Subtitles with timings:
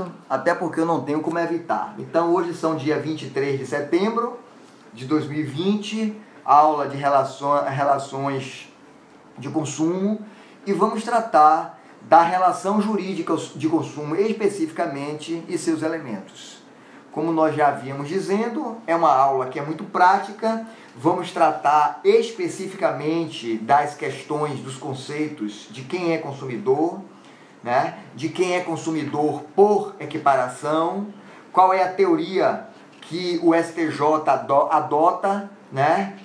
[0.00, 0.12] certo?
[0.28, 1.94] Até porque eu não tenho como evitar.
[1.98, 4.38] Então hoje são dia 23 de setembro
[4.92, 8.68] de 2020, aula de relações
[9.38, 10.20] de consumo
[10.66, 16.58] e vamos tratar da relação jurídica de consumo especificamente e seus elementos.
[17.12, 20.66] Como nós já havíamos dizendo, é uma aula que é muito prática.
[20.96, 27.00] Vamos tratar especificamente das questões, dos conceitos de quem é consumidor,
[27.62, 27.98] né?
[28.14, 31.08] de quem é consumidor por equiparação,
[31.52, 32.66] qual é a teoria
[33.02, 34.00] que o STJ
[34.70, 36.16] adota, né?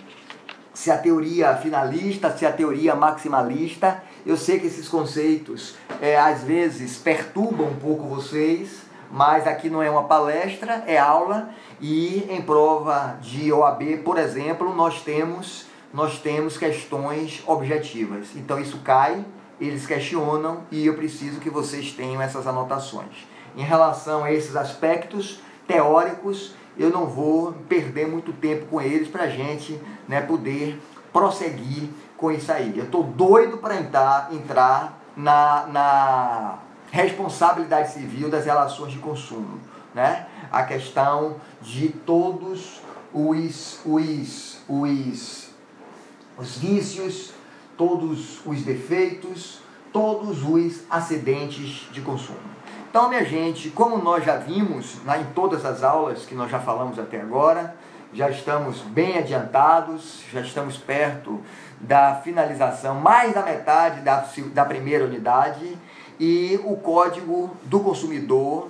[0.74, 4.04] se a teoria finalista, se a teoria maximalista.
[4.26, 9.82] Eu sei que esses conceitos é, às vezes perturbam um pouco vocês, mas aqui não
[9.82, 16.20] é uma palestra, é aula e em prova de OAB, por exemplo, nós temos nós
[16.20, 18.28] temos questões objetivas.
[18.36, 19.24] Então isso cai,
[19.60, 23.26] eles questionam e eu preciso que vocês tenham essas anotações.
[23.56, 29.24] Em relação a esses aspectos teóricos, eu não vou perder muito tempo com eles para
[29.24, 30.80] a gente né, poder
[31.14, 32.78] prosseguir com isso aí.
[32.78, 36.60] Eu estou doido para entrar, entrar na, na
[36.92, 39.60] responsabilidade civil das relações de consumo.
[39.94, 40.28] Né?
[40.52, 42.82] A questão de todos
[43.14, 45.50] os, os, os,
[46.38, 47.35] os vícios,
[47.78, 49.60] todos os defeitos,
[49.92, 52.56] todos os acidentes de consumo.
[52.90, 56.60] Então, minha gente, como nós já vimos né, em todas as aulas que nós já
[56.60, 57.76] falamos até agora,
[58.14, 61.42] já estamos bem adiantados, já estamos perto
[61.82, 65.78] da finalização, mais da metade da, da primeira unidade,
[66.18, 68.70] e o Código do Consumidor,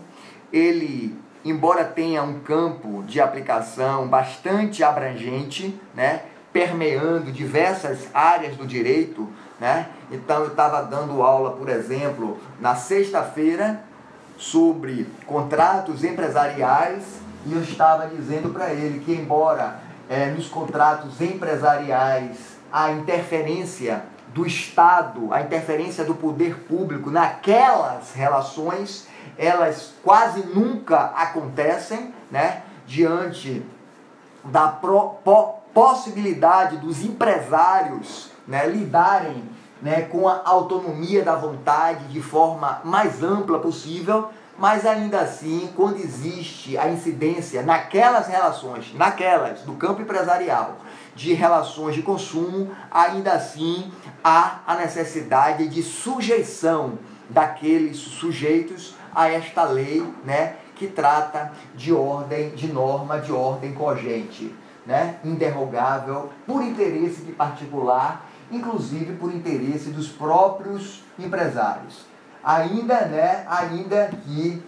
[0.51, 6.23] ele, embora tenha um campo de aplicação bastante abrangente, né,
[6.55, 9.27] permeando diversas áreas do direito,
[9.59, 9.89] né?
[10.09, 13.83] Então eu estava dando aula, por exemplo, na sexta-feira
[14.37, 17.03] sobre contratos empresariais
[17.45, 22.37] e eu estava dizendo para ele que embora é, nos contratos empresariais
[22.71, 24.03] a interferência
[24.33, 32.61] do Estado, a interferência do poder público naquelas relações, elas quase nunca acontecem, né?
[32.87, 33.61] Diante
[34.45, 35.15] da pro,
[35.75, 39.43] possibilidade dos empresários né, lidarem
[39.81, 45.97] né, com a autonomia da vontade de forma mais ampla possível, mas ainda assim, quando
[45.97, 50.77] existe a incidência naquelas relações, naquelas do campo empresarial,
[51.13, 53.91] de relações de consumo, ainda assim
[54.23, 56.97] há a necessidade de sujeição
[57.29, 64.55] daqueles sujeitos a esta lei, né, que trata de ordem, de norma de ordem cogente,
[64.85, 72.05] né, inderrogável, por interesse de particular, inclusive por interesse dos próprios empresários.
[72.43, 74.61] Ainda, né, ainda que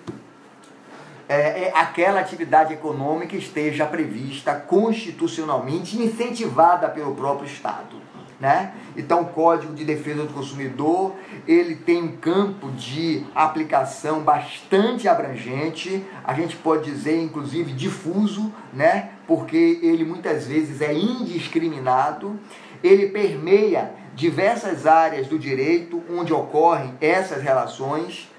[1.29, 7.97] é, é, aquela atividade econômica esteja prevista constitucionalmente, incentivada pelo próprio Estado.
[8.39, 8.72] Né?
[8.95, 11.16] Então, o Código de Defesa do Consumidor
[11.47, 19.09] ele tem um campo de aplicação bastante abrangente, a gente pode dizer, inclusive, difuso, né?
[19.27, 22.39] Porque ele muitas vezes é indiscriminado,
[22.83, 28.31] ele permeia diversas áreas do direito onde ocorrem essas relações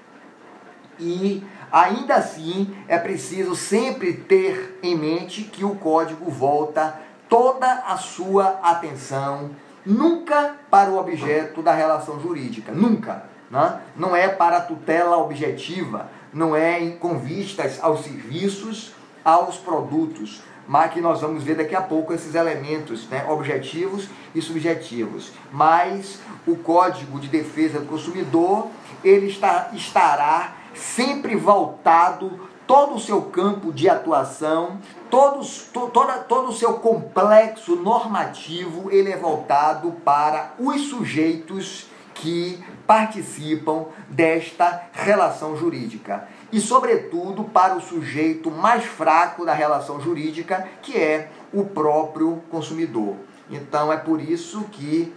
[0.99, 6.99] e ainda assim é preciso sempre ter em mente que o código volta
[7.29, 9.51] toda a sua atenção
[9.85, 13.23] nunca para o objeto da relação jurídica, nunca.
[13.49, 13.79] Né?
[13.95, 20.93] Não é para a tutela objetiva, não é com vistas aos serviços, aos produtos, mas
[20.93, 25.31] que nós vamos ver daqui a pouco esses elementos né, objetivos e subjetivos.
[25.51, 28.67] Mas o Código de Defesa do Consumidor
[29.03, 34.77] ele está, estará sempre voltado todo o seu campo de atuação,
[35.09, 42.63] todos, to, toda, todo o seu complexo normativo, ele é voltado para os sujeitos que
[42.89, 46.27] participam desta relação jurídica.
[46.51, 53.15] E, sobretudo, para o sujeito mais fraco da relação jurídica, que é o próprio consumidor.
[53.47, 55.13] Então, é por isso que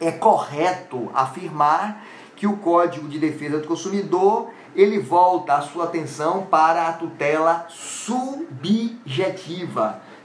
[0.00, 2.04] é correto afirmar
[2.34, 7.66] que o Código de Defesa do Consumidor ele volta a sua atenção para a tutela
[7.68, 8.90] subjetiva,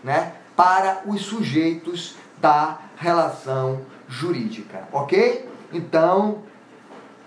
[0.03, 0.33] né?
[0.55, 5.46] para os sujeitos da relação jurídica, ok?
[5.71, 6.39] Então,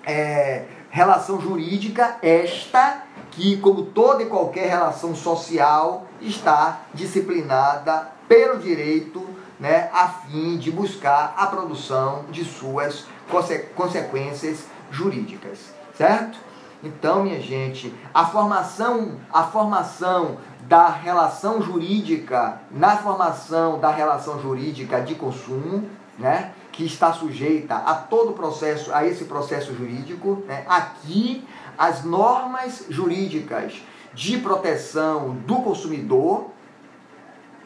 [0.05, 9.25] é, relação jurídica esta que, como toda e qualquer relação social, está disciplinada pelo direito,
[9.59, 15.59] né, a fim de buscar a produção de suas conse consequências jurídicas,
[15.97, 16.39] certo?
[16.83, 25.01] Então, minha gente, a formação, a formação da relação jurídica, na formação da relação jurídica
[25.01, 25.89] de consumo,
[26.19, 31.45] né, que está sujeita a todo processo, a esse processo jurídico, né, aqui
[31.77, 33.83] as normas jurídicas
[34.13, 36.51] de proteção do consumidor,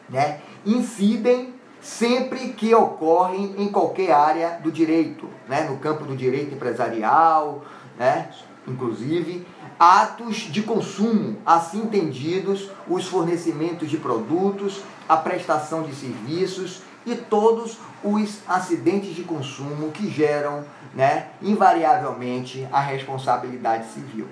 [0.09, 6.55] né, incidem sempre que ocorrem em qualquer área do direito, né, no campo do direito
[6.55, 7.63] empresarial,
[7.97, 8.29] né,
[8.67, 9.45] inclusive
[9.79, 17.77] atos de consumo, assim entendidos os fornecimentos de produtos, a prestação de serviços e todos
[18.03, 24.27] os acidentes de consumo que geram, né, invariavelmente a responsabilidade civil.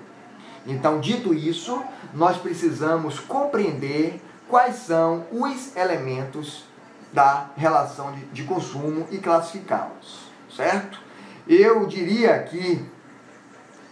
[0.66, 1.82] Então, dito isso,
[2.14, 6.64] nós precisamos compreender quais são os elementos
[7.12, 10.98] da relação de, de consumo e classificá-los, certo?
[11.46, 12.84] Eu diria que,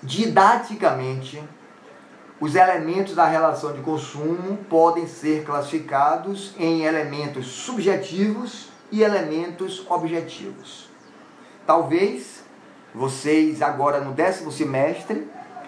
[0.03, 1.43] didaticamente,
[2.41, 10.89] os elementos da relação de consumo podem ser classificados em elementos subjetivos e elementos objetivos.
[11.67, 12.45] Talvez
[12.95, 15.27] vocês agora no décimo semestre,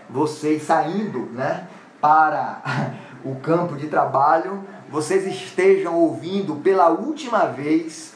[0.08, 1.66] vocês saindo, né,
[2.00, 2.62] para
[3.24, 8.12] o campo de trabalho, vocês estejam ouvindo pela última vez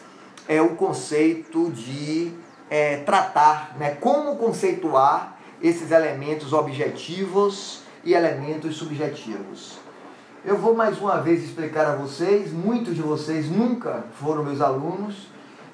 [0.47, 2.33] é, o conceito de
[2.69, 9.78] é, tratar, né, como conceituar esses elementos objetivos e elementos subjetivos.
[10.45, 15.27] Eu vou mais uma vez explicar a vocês, muitos de vocês nunca foram meus alunos,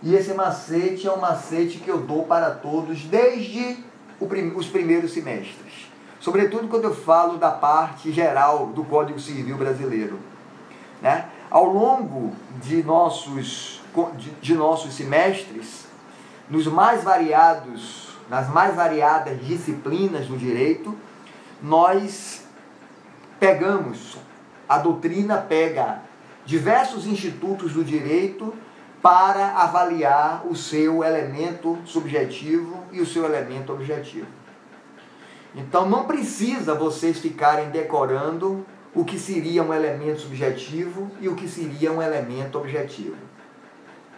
[0.02, 3.76] e esse macete é um macete que eu dou para todos desde
[4.54, 5.90] os primeiros semestres.
[6.18, 10.18] Sobretudo quando eu falo da parte geral do Código Civil brasileiro.
[11.02, 11.28] Né?
[11.50, 12.32] Ao longo
[12.62, 13.82] de nossos,
[14.16, 15.86] de, de nossos semestres,
[16.48, 20.96] nos mais variados, nas mais variadas disciplinas do direito,
[21.62, 22.44] nós
[23.38, 24.16] pegamos,
[24.68, 26.02] a doutrina pega
[26.44, 28.54] diversos institutos do direito
[29.02, 34.26] para avaliar o seu elemento subjetivo e o seu elemento objetivo.
[35.54, 38.64] Então não precisa vocês ficarem decorando
[38.94, 43.16] o que seria um elemento subjetivo e o que seria um elemento objetivo.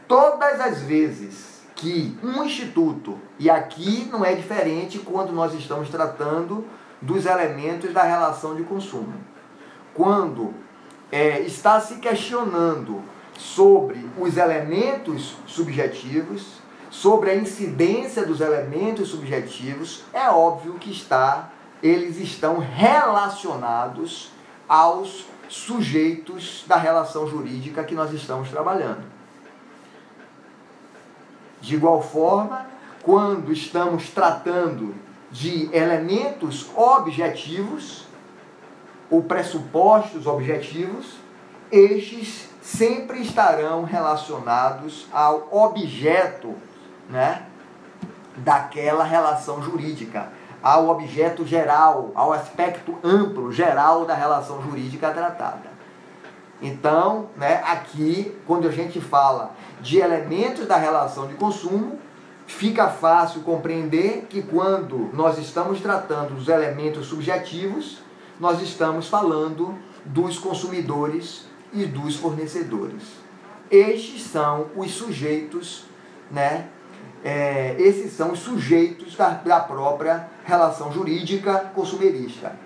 [0.07, 6.65] Todas as vezes que um instituto, e aqui não é diferente quando nós estamos tratando
[7.03, 9.13] dos elementos da relação de consumo,
[9.97, 10.53] quando
[11.11, 13.03] é, está se questionando
[13.39, 16.59] sobre os elementos subjetivos,
[16.91, 21.51] sobre a incidência dos elementos subjetivos, é óbvio que está,
[21.83, 24.31] eles estão relacionados
[24.69, 29.05] aos sujeitos da relação jurídica que nós estamos trabalhando.
[31.61, 32.67] De igual forma,
[33.03, 34.95] quando estamos tratando
[35.31, 38.07] de elementos objetivos
[39.11, 41.17] ou pressupostos objetivos,
[41.71, 46.55] estes sempre estarão relacionados ao objeto
[47.09, 47.43] né,
[48.37, 50.29] daquela relação jurídica,
[50.63, 55.77] ao objeto geral, ao aspecto amplo, geral da relação jurídica tratada.
[56.61, 61.99] Então, né, aqui, quando a gente fala de elementos da relação de consumo,
[62.47, 68.03] fica fácil compreender que quando nós estamos tratando dos elementos subjetivos,
[68.39, 69.75] nós estamos falando
[70.05, 73.03] dos consumidores e dos fornecedores.
[73.71, 75.85] Estes são os sujeitos,
[76.31, 76.69] né?
[77.25, 82.57] É, esses são os sujeitos da, da própria relação jurídica consumerista.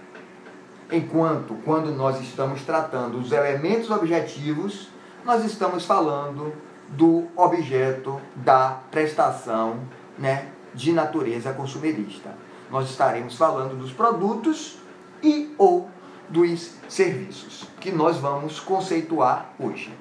[0.93, 4.89] Enquanto, quando nós estamos tratando os elementos objetivos,
[5.25, 6.53] nós estamos falando
[6.89, 9.81] do objeto da prestação
[10.19, 12.31] né, de natureza consumerista.
[12.71, 14.79] Nós estaremos falando dos produtos
[15.23, 15.89] e ou
[16.29, 19.93] dos serviços, que nós vamos conceituar hoje.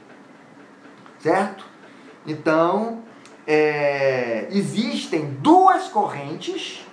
[1.19, 1.65] Certo?
[2.25, 3.03] Então,
[3.47, 6.85] é, existem duas correntes,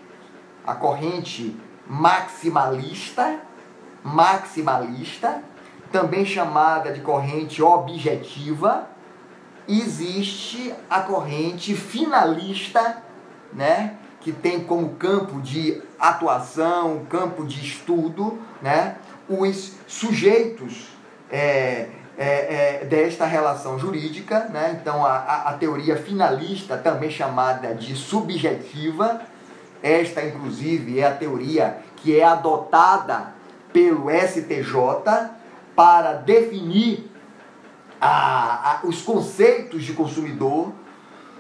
[0.67, 1.55] a corrente
[1.87, 3.41] maximalista,
[4.03, 5.43] maximalista,
[5.93, 8.89] também chamada de corrente objetiva,
[9.69, 13.03] existe a corrente finalista,
[13.53, 18.97] né, que tem como campo de atuação, campo de estudo, né,
[19.29, 20.89] os sujeitos
[21.31, 21.87] é,
[22.19, 24.81] é, é, desta relação jurídica, né?
[24.83, 29.21] então a, a, a, teoria finalista, também chamada de subjetiva,
[29.81, 33.33] esta inclusive é a teoria que é adotada
[33.73, 35.31] pelo STJ
[35.77, 37.09] para definir
[38.01, 40.73] a, os conceitos de consumidor,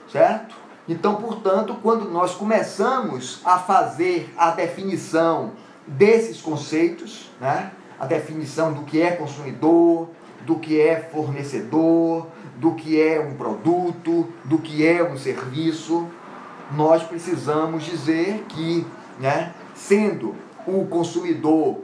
[0.08, 0.65] certo?
[0.88, 5.52] Então, portanto, quando nós começamos a fazer a definição
[5.86, 7.72] desses conceitos, né?
[7.98, 10.08] a definição do que é consumidor,
[10.42, 16.06] do que é fornecedor, do que é um produto, do que é um serviço,
[16.72, 18.86] nós precisamos dizer que,
[19.18, 20.34] né, sendo
[20.66, 21.80] o consumidor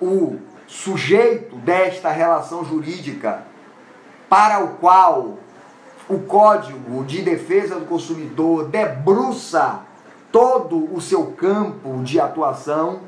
[0.00, 3.44] o sujeito desta relação jurídica
[4.28, 5.38] para o qual
[6.08, 9.80] o Código de Defesa do Consumidor debruça
[10.30, 13.00] todo o seu campo de atuação,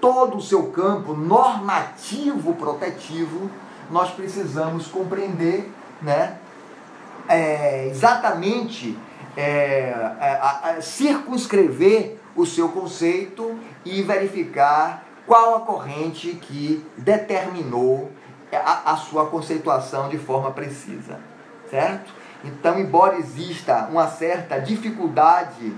[0.00, 3.50] todo o seu campo normativo protetivo,
[3.90, 6.38] nós precisamos compreender né,
[7.28, 8.98] é, exatamente
[9.36, 18.10] é, é, circunscrever o seu conceito e verificar qual a corrente que determinou
[18.52, 21.20] a, a sua conceituação de forma precisa,
[21.70, 22.19] certo?
[22.44, 25.74] Então, embora exista uma certa dificuldade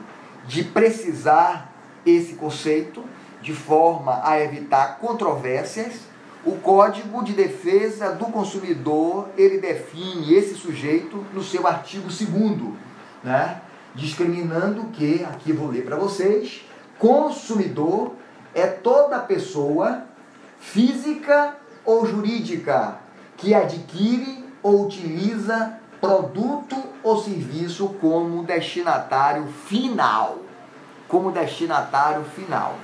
[0.47, 1.73] de precisar
[2.05, 3.05] esse conceito
[3.41, 6.13] de forma a evitar controvérsias,
[6.45, 12.75] o Código de Defesa do Consumidor, ele define esse sujeito no seu artigo 2
[13.23, 13.61] né?
[13.95, 16.65] discriminando que, aqui vou ler para vocês,
[16.99, 18.15] consumidor
[18.55, 20.05] é toda pessoa
[20.59, 22.99] física ou jurídica
[23.37, 30.39] que adquire ou utiliza produto ou serviço como destinatário final.
[31.07, 32.75] Como destinatário final.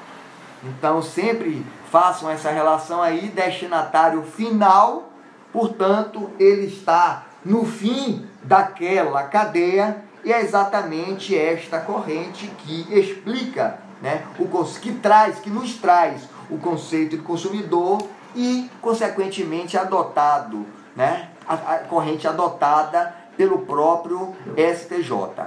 [0.63, 5.11] Então sempre façam essa relação aí, destinatário final,
[5.53, 14.25] portanto, ele está no fim daquela cadeia e é exatamente esta corrente que explica, né,
[14.39, 14.47] o
[14.81, 17.99] que traz, que nos traz o conceito de consumidor
[18.37, 25.47] e consequentemente adotado, né, a, a corrente adotada pelo próprio STJ,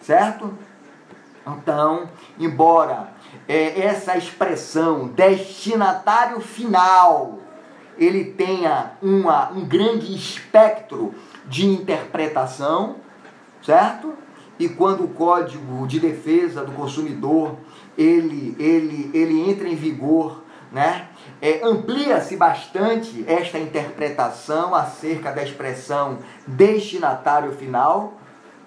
[0.00, 0.52] certo?
[1.46, 3.08] Então, embora
[3.48, 7.40] é, essa expressão destinatário final
[7.98, 11.14] ele tenha uma, um grande espectro
[11.46, 12.96] de interpretação,
[13.62, 14.14] certo?
[14.58, 17.56] E quando o Código de Defesa do Consumidor
[17.96, 21.08] ele, ele, ele entra em vigor, né?
[21.42, 28.14] É, amplia-se bastante esta interpretação acerca da expressão destinatário final,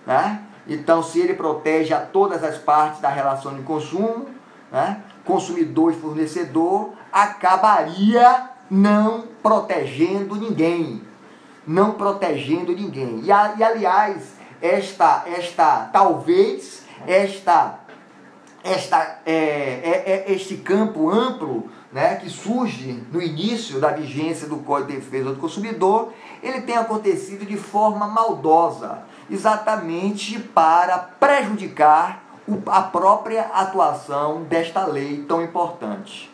[0.06, 0.42] né?
[0.68, 4.28] Então, se ele protege a todas as partes da relação de consumo,
[4.72, 5.02] né?
[5.24, 11.02] consumidor e fornecedor, acabaria não protegendo ninguém.
[11.66, 13.22] Não protegendo ninguém.
[13.24, 17.80] E, e aliás, esta, esta talvez, esta,
[18.64, 24.58] esta, é, é, é, este campo amplo né, que surge no início da vigência do
[24.58, 26.14] Código de Defesa do Consumidor,
[26.44, 29.00] ele tem acontecido de forma maldosa,
[29.30, 32.24] exatamente para prejudicar
[32.68, 36.32] a própria atuação desta lei tão importante.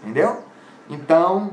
[0.00, 0.42] Entendeu?
[0.88, 1.52] Então,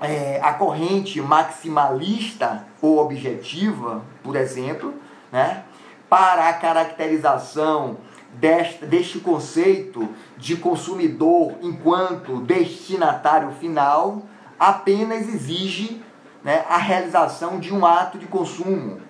[0.00, 4.94] é, a corrente maximalista ou objetiva, por exemplo,
[5.32, 5.64] né,
[6.08, 7.98] para a caracterização
[8.34, 14.22] deste, deste conceito de consumidor enquanto destinatário final,
[14.58, 16.02] apenas exige
[16.42, 19.00] né, a realização de um ato de consumo.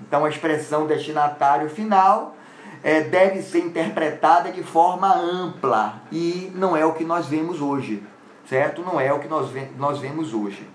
[0.00, 2.36] Então, a expressão destinatário final
[2.82, 8.02] é, deve ser interpretada de forma ampla e não é o que nós vemos hoje
[8.48, 8.82] certo?
[8.82, 10.66] Não é o que nós, nós vemos hoje.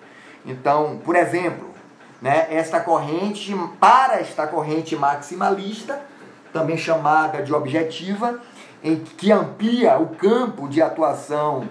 [0.46, 1.70] Então, por exemplo,
[2.22, 6.02] né, esta corrente, para esta corrente maximalista,
[6.54, 8.40] também chamada de objetiva,
[8.84, 11.68] em que amplia o campo de atuação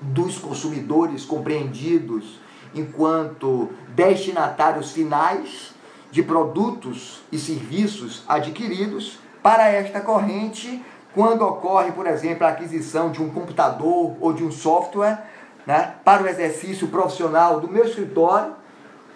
[0.00, 2.40] dos consumidores compreendidos
[2.74, 5.74] enquanto destinatários finais
[6.10, 10.82] de produtos e serviços adquiridos, para esta corrente
[11.14, 15.18] quando ocorre, por exemplo, a aquisição de um computador ou de um software
[15.66, 18.54] né, para o exercício profissional do meu escritório,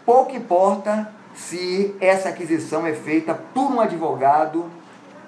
[0.05, 4.71] pouco importa se essa aquisição é feita por um advogado,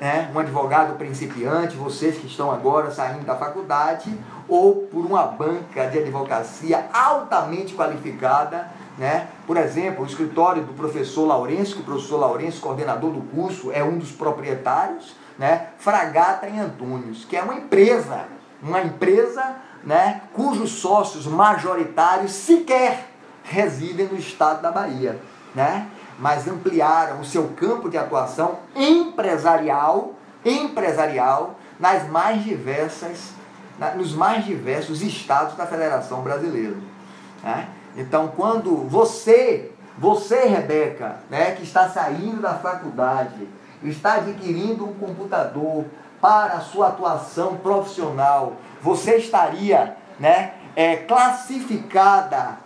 [0.01, 4.15] né, um advogado principiante, vocês que estão agora saindo da faculdade,
[4.49, 8.71] ou por uma banca de advocacia altamente qualificada.
[8.97, 9.29] Né?
[9.47, 13.83] Por exemplo, o escritório do professor Lourenço, que o professor Lourenço, coordenador do curso, é
[13.83, 18.25] um dos proprietários né, Fragata em Antunes, que é uma empresa,
[18.63, 23.09] uma empresa né, cujos sócios majoritários sequer
[23.45, 25.21] residem no estado da Bahia,
[25.55, 25.87] né?
[26.19, 33.33] Mas ampliaram o seu campo de atuação empresarial, empresarial nas mais diversas,
[33.97, 36.77] nos mais diversos estados da Federação Brasileira.
[37.43, 37.69] Né?
[37.97, 43.49] Então, quando você, você Rebeca, né, que está saindo da faculdade,
[43.83, 45.85] está adquirindo um computador
[46.21, 52.59] para a sua atuação profissional, você estaria né, é, classificada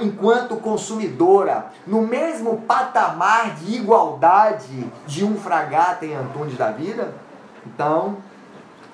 [0.00, 7.14] enquanto consumidora no mesmo patamar de igualdade de um fragata em Antunes da vida?
[7.66, 8.18] Então,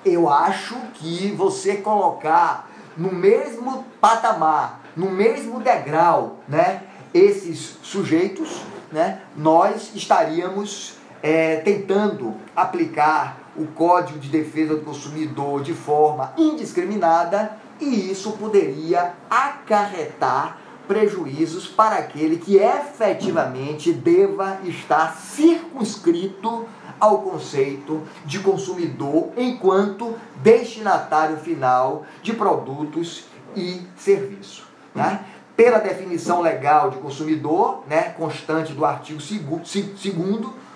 [0.05, 9.21] eu acho que você colocar no mesmo patamar, no mesmo degrau, né, esses sujeitos, né,
[9.35, 18.11] nós estaríamos é, tentando aplicar o Código de Defesa do Consumidor de forma indiscriminada e
[18.11, 26.65] isso poderia acarretar prejuízos para aquele que efetivamente deva estar circunscrito
[26.99, 33.25] ao conceito de consumidor enquanto destinatário final de produtos
[33.55, 34.63] e serviços.
[34.95, 35.23] Né?
[35.55, 40.67] Pela definição legal de consumidor, né, constante do artigo 2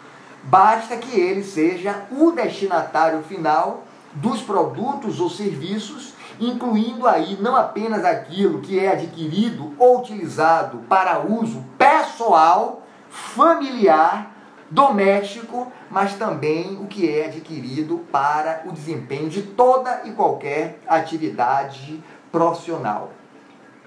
[0.44, 8.04] basta que ele seja o destinatário final dos produtos ou serviços, incluindo aí não apenas
[8.04, 14.32] aquilo que é adquirido ou utilizado para uso pessoal, familiar,
[14.70, 22.02] doméstico, mas também o que é adquirido para o desempenho de toda e qualquer atividade
[22.32, 23.12] profissional.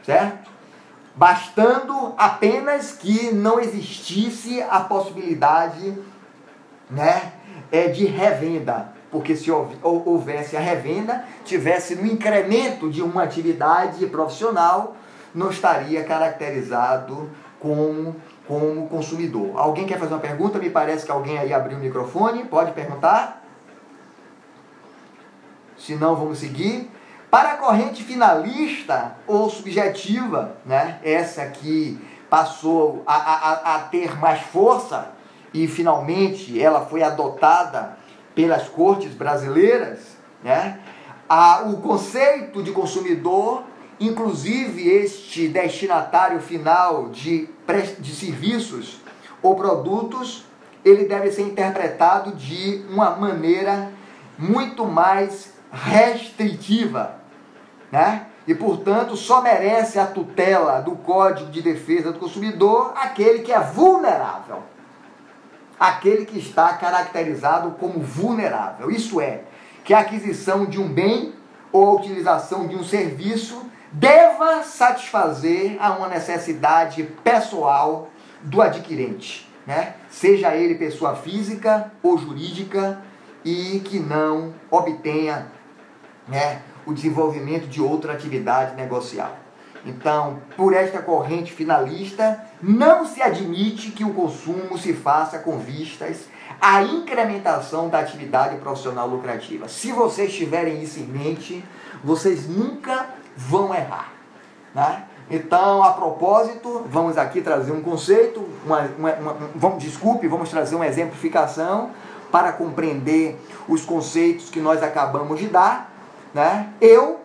[0.03, 0.51] Certo?
[1.17, 5.97] Bastando apenas que não existisse a possibilidade
[6.91, 7.33] né,
[7.73, 14.97] é de revenda, porque se houvesse a revenda, tivesse no incremento de uma atividade profissional,
[15.33, 17.31] não estaria caracterizado
[17.61, 19.53] como, como consumidor.
[19.55, 20.59] Alguém quer fazer uma pergunta?
[20.59, 23.45] Me parece que alguém aí abriu o microfone, pode perguntar?
[25.79, 26.91] Se não, vamos seguir.
[27.31, 34.41] Para a corrente finalista ou subjetiva, né, essa que passou a, a, a ter mais
[34.41, 35.13] força,
[35.53, 38.03] e finalmente ela foi adotada
[38.35, 40.81] pelas cortes brasileiras, né?
[41.29, 43.63] A, o conceito de consumidor,
[43.99, 47.49] inclusive este destinatário final de,
[47.99, 49.01] de serviços
[49.43, 50.45] ou produtos,
[50.85, 53.91] ele deve ser interpretado de uma maneira
[54.39, 57.17] muito mais restritiva,
[57.91, 58.27] né?
[58.47, 63.59] E, portanto, só merece a tutela do Código de Defesa do Consumidor aquele que é
[63.59, 64.63] vulnerável
[65.79, 68.91] aquele que está caracterizado como vulnerável.
[68.91, 69.43] Isso é,
[69.85, 71.35] que a aquisição de um bem
[71.73, 78.11] ou a utilização de um serviço deva satisfazer a uma necessidade pessoal
[78.43, 79.95] do adquirente, né?
[80.11, 83.01] seja ele pessoa física ou jurídica
[83.45, 85.47] e que não obtenha
[86.27, 89.44] né, o desenvolvimento de outra atividade negocial.
[89.85, 96.27] Então, por esta corrente finalista, não se admite que o consumo se faça com vistas
[96.61, 99.69] à incrementação da atividade profissional lucrativa.
[99.69, 101.63] Se vocês tiverem isso em mente,
[102.03, 104.13] vocês nunca vão errar.
[104.75, 105.05] Né?
[105.31, 110.77] Então, a propósito, vamos aqui trazer um conceito, uma, uma, uma, vamos, desculpe, vamos trazer
[110.77, 111.91] uma exemplificação
[112.31, 115.93] para compreender os conceitos que nós acabamos de dar.
[116.33, 116.69] Né?
[116.81, 117.21] Eu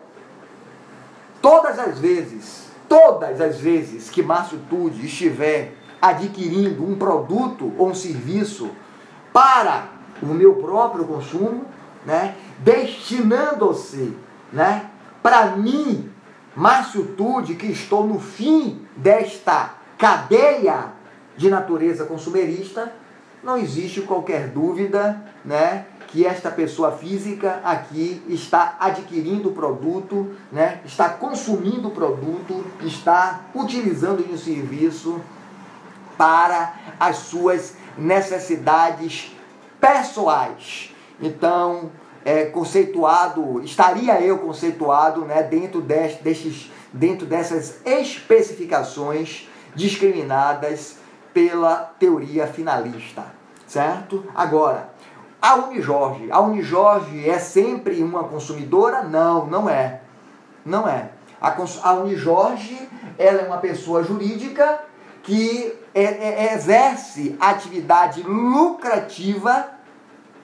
[1.40, 7.94] Todas as vezes, todas as vezes que Márcio Tude estiver adquirindo um produto ou um
[7.94, 8.70] serviço
[9.32, 9.88] para
[10.22, 11.64] o meu próprio consumo,
[12.04, 14.14] né, destinando-se
[14.52, 14.90] né,
[15.22, 16.10] para mim,
[16.54, 20.92] Márcio Tude, que estou no fim desta cadeia
[21.36, 22.92] de natureza consumerista,
[23.42, 30.80] não existe qualquer dúvida né, que esta pessoa física aqui está adquirindo o produto, né,
[30.84, 35.20] está consumindo o produto, está utilizando o serviço
[36.18, 39.34] para as suas necessidades
[39.80, 40.94] pessoais.
[41.20, 41.90] Então,
[42.24, 50.96] é, conceituado, estaria eu conceituado né, dentro, deste, destes, dentro dessas especificações discriminadas
[51.32, 53.24] pela teoria finalista,
[53.66, 54.24] certo?
[54.34, 54.89] Agora,
[55.40, 56.30] a Unijorge.
[56.30, 59.02] A Unijorge é sempre uma consumidora?
[59.02, 60.02] Não, não é.
[60.64, 61.10] Não é.
[61.40, 64.80] A, a Unijorge ela é uma pessoa jurídica
[65.22, 69.68] que é, é, exerce atividade lucrativa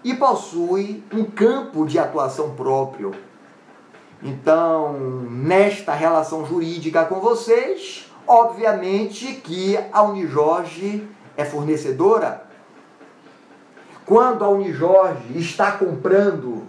[0.03, 3.13] e possui um campo de atuação próprio.
[4.23, 4.95] Então,
[5.31, 11.07] nesta relação jurídica com vocês, obviamente que a Unijorge
[11.37, 12.46] é fornecedora
[14.07, 16.63] quando a Unijorge está comprando,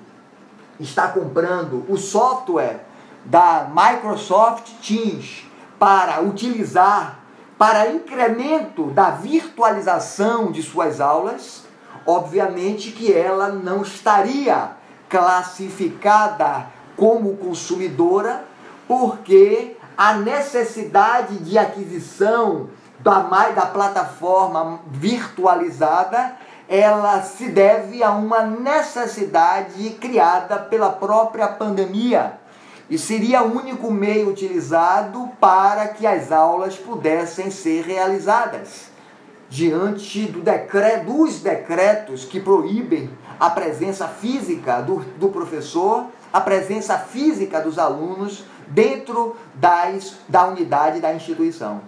[0.80, 2.84] está comprando o software
[3.24, 5.46] da Microsoft Teams
[5.78, 7.20] para utilizar
[7.58, 11.64] para incremento da virtualização de suas aulas,
[12.06, 14.72] obviamente que ela não estaria
[15.10, 18.46] classificada como consumidora,
[18.88, 22.70] porque a necessidade de aquisição
[23.00, 26.36] da, da plataforma virtualizada
[26.68, 32.34] ela se deve a uma necessidade criada pela própria pandemia
[32.90, 38.90] e seria o único meio utilizado para que as aulas pudessem ser realizadas.
[39.50, 46.98] Diante do decreto, dos decretos que proíbem a presença física do, do professor, a presença
[46.98, 51.82] física dos alunos dentro das, da unidade da instituição.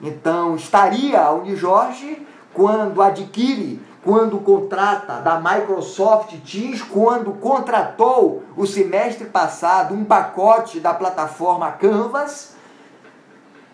[0.00, 9.26] Então, estaria a Unijorge quando adquire quando contrata da Microsoft Teams, quando contratou o semestre
[9.26, 12.56] passado um pacote da plataforma Canvas,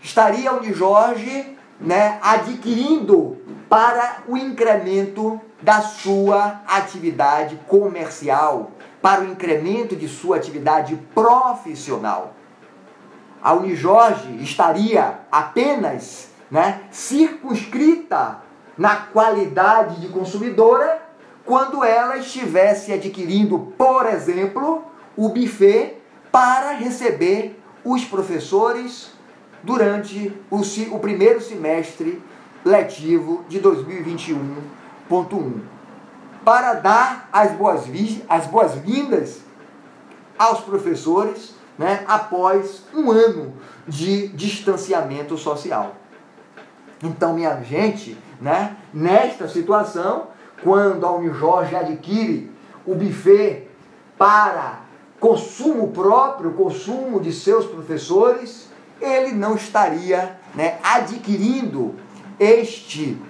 [0.03, 3.39] estaria onde Jorge né, adquirindo
[3.69, 12.35] para o incremento da sua atividade comercial, para o incremento de sua atividade profissional.
[13.43, 18.43] A Unijorge estaria apenas né, circunscrita
[18.79, 21.03] na qualidade de consumidora
[21.45, 24.85] quando ela estivesse adquirindo, por exemplo,
[25.17, 25.97] o buffet
[26.31, 29.11] para receber os professores
[29.63, 30.61] durante o,
[30.95, 32.23] o primeiro semestre
[32.65, 35.61] letivo de 2021.1.
[36.45, 38.73] Para dar as boas-vindas as boas
[40.39, 43.55] aos professores né, após um ano
[43.87, 45.97] de distanciamento social.
[47.03, 48.77] Então, minha gente, né?
[48.93, 50.29] Nesta situação,
[50.63, 52.51] quando a Unijorge adquire
[52.87, 53.69] o buffet
[54.17, 54.81] para
[55.21, 58.69] consumo próprio, consumo de seus professores,
[59.01, 61.95] ele não estaria né, adquirindo
[62.39, 63.21] este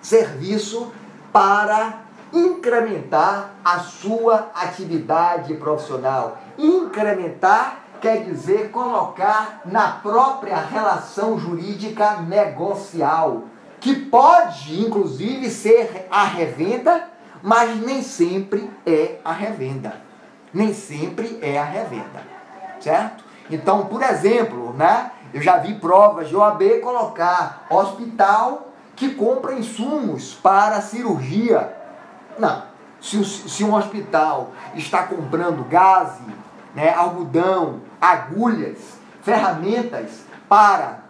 [0.00, 0.92] serviço
[1.32, 2.00] para
[2.32, 6.38] incrementar a sua atividade profissional.
[6.58, 13.44] Incrementar quer dizer colocar na própria relação jurídica negocial
[13.80, 17.08] que pode inclusive ser a revenda,
[17.42, 19.94] mas nem sempre é a revenda.
[20.52, 22.22] Nem sempre é a revenda,
[22.80, 23.24] certo?
[23.48, 30.34] Então, por exemplo, né, eu já vi provas de OAB colocar hospital que compra insumos
[30.34, 31.74] para cirurgia.
[32.38, 32.68] Não.
[33.00, 36.18] Se, se um hospital está comprando gás,
[36.74, 38.78] né, algodão, agulhas,
[39.22, 41.00] ferramentas para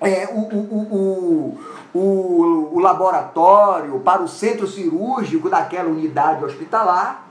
[0.00, 1.58] é, o, o,
[1.94, 7.26] o, o, o laboratório, para o centro cirúrgico daquela unidade hospitalar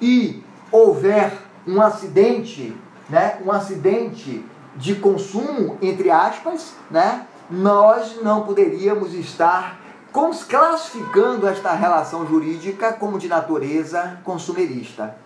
[0.00, 1.32] e houver
[1.66, 2.76] um acidente,
[3.08, 4.44] né, um acidente
[4.76, 9.78] de consumo, entre aspas, né, nós não poderíamos estar
[10.48, 15.16] classificando esta relação jurídica como de natureza consumerista.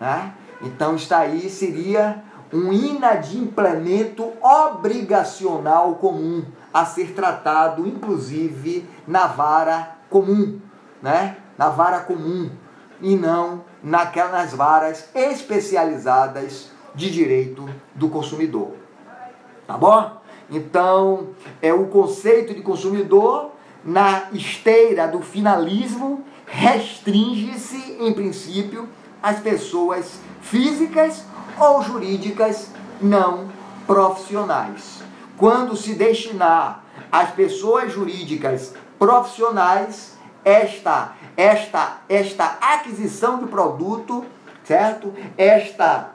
[0.00, 0.32] Né?
[0.64, 10.58] Então, está aí seria um inadimplemento obrigacional comum a ser tratado, inclusive, na vara comum,
[11.02, 11.36] né?
[11.58, 12.50] Na vara comum
[13.00, 18.72] e não naquelas varas especializadas de direito do consumidor.
[19.66, 20.18] Tá bom?
[20.50, 21.28] Então,
[21.60, 23.50] é o conceito de consumidor
[23.84, 28.88] na esteira do finalismo restringe-se, em princípio,
[29.24, 31.24] às pessoas físicas
[31.58, 32.68] ou jurídicas
[33.00, 33.48] não
[33.86, 35.02] profissionais.
[35.38, 40.12] Quando se destinar às pessoas jurídicas profissionais,
[40.44, 44.26] esta, esta, esta aquisição de produto,
[44.62, 45.14] certo?
[45.38, 46.10] Esta,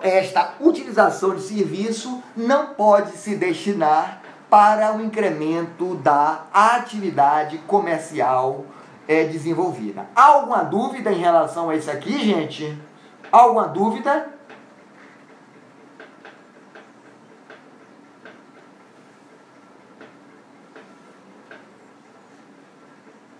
[0.00, 8.64] esta utilização de serviço não pode se destinar para o incremento da atividade comercial
[9.10, 10.08] é, desenvolvida.
[10.14, 12.80] Alguma dúvida em relação a isso aqui, gente?
[13.32, 14.28] Alguma dúvida?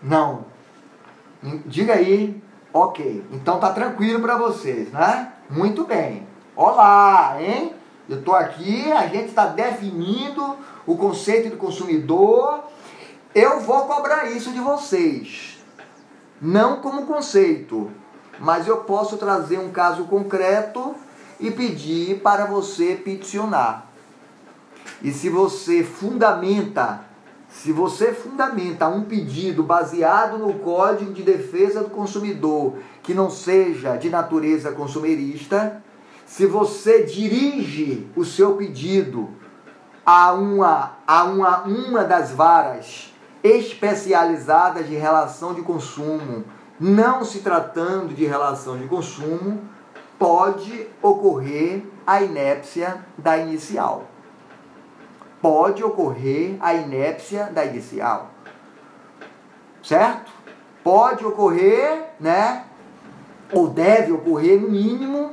[0.02, 0.46] Não.
[1.66, 3.24] Diga aí, ok.
[3.30, 5.32] Então tá tranquilo para vocês, né?
[5.48, 6.26] Muito bem.
[6.56, 7.76] Olá, hein?
[8.08, 12.64] Eu estou aqui, a gente está definindo o conceito de consumidor.
[13.32, 15.59] Eu vou cobrar isso de vocês.
[16.40, 17.90] Não como conceito,
[18.38, 20.94] mas eu posso trazer um caso concreto
[21.38, 23.86] e pedir para você peticionar.
[25.02, 27.10] E se você fundamenta
[27.50, 33.96] se você fundamenta um pedido baseado no Código de Defesa do Consumidor que não seja
[33.96, 35.82] de natureza consumerista,
[36.24, 39.28] se você dirige o seu pedido
[40.06, 43.09] a uma, a uma, uma das varas
[43.42, 46.44] especializadas de relação de consumo
[46.80, 49.60] não se tratando de relação de consumo,
[50.18, 54.06] pode ocorrer a inépcia da inicial.
[55.42, 58.30] Pode ocorrer a inépcia da inicial.
[59.82, 60.32] Certo?
[60.82, 62.64] Pode ocorrer, né?
[63.52, 65.32] Ou deve ocorrer, no mínimo,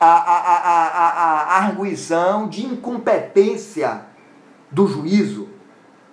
[0.00, 4.06] a, a, a, a, a arguição de incompetência
[4.70, 5.39] do juízo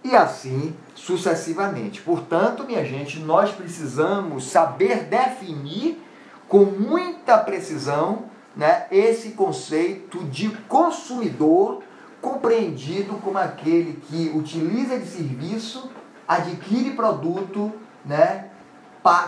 [0.07, 2.01] e assim sucessivamente.
[2.01, 6.01] Portanto, minha gente, nós precisamos saber definir
[6.47, 8.23] com muita precisão
[8.55, 11.83] né, esse conceito de consumidor
[12.21, 15.91] compreendido como aquele que utiliza de serviço,
[16.27, 18.45] adquire produto, né,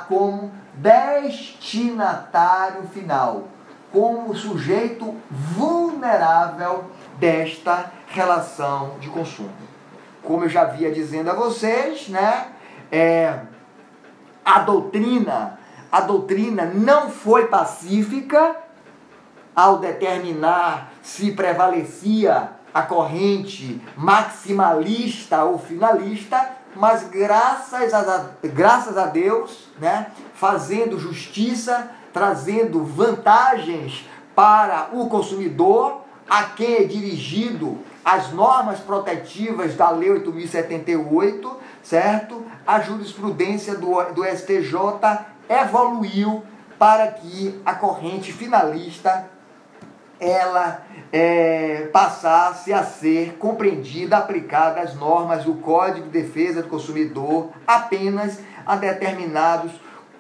[0.08, 3.48] como destinatário final,
[3.92, 6.86] como sujeito vulnerável
[7.18, 9.69] desta relação de consumo.
[10.30, 12.50] Como eu já havia dizendo a vocês, né,
[12.92, 13.40] é,
[14.46, 15.60] a doutrina,
[15.92, 18.56] a doutrina não foi pacífica
[19.56, 29.68] ao determinar se prevalecia a corrente maximalista ou finalista, mas graças a, graças a Deus,
[29.80, 37.80] né, fazendo justiça, trazendo vantagens para o consumidor, a quem é dirigido
[38.12, 42.44] as normas protetivas da Lei 8.078, certo?
[42.66, 44.74] A jurisprudência do, do STJ
[45.48, 46.42] evoluiu
[46.80, 49.30] para que a corrente finalista
[50.20, 57.52] ela é, passasse a ser compreendida, aplicada às normas do Código de Defesa do Consumidor
[57.68, 59.72] apenas a determinados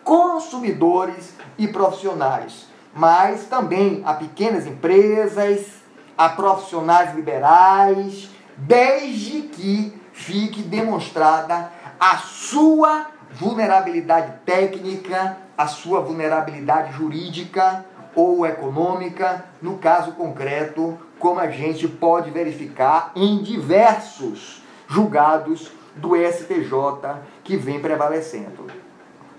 [0.03, 5.78] consumidores e profissionais, mas também a pequenas empresas,
[6.19, 17.85] a profissionais liberais, desde que fique demonstrada a sua vulnerabilidade técnica, a sua vulnerabilidade jurídica
[18.13, 27.15] ou econômica, no caso concreto, como a gente pode verificar em diversos julgados do STJ
[27.45, 28.67] que vem prevalecendo.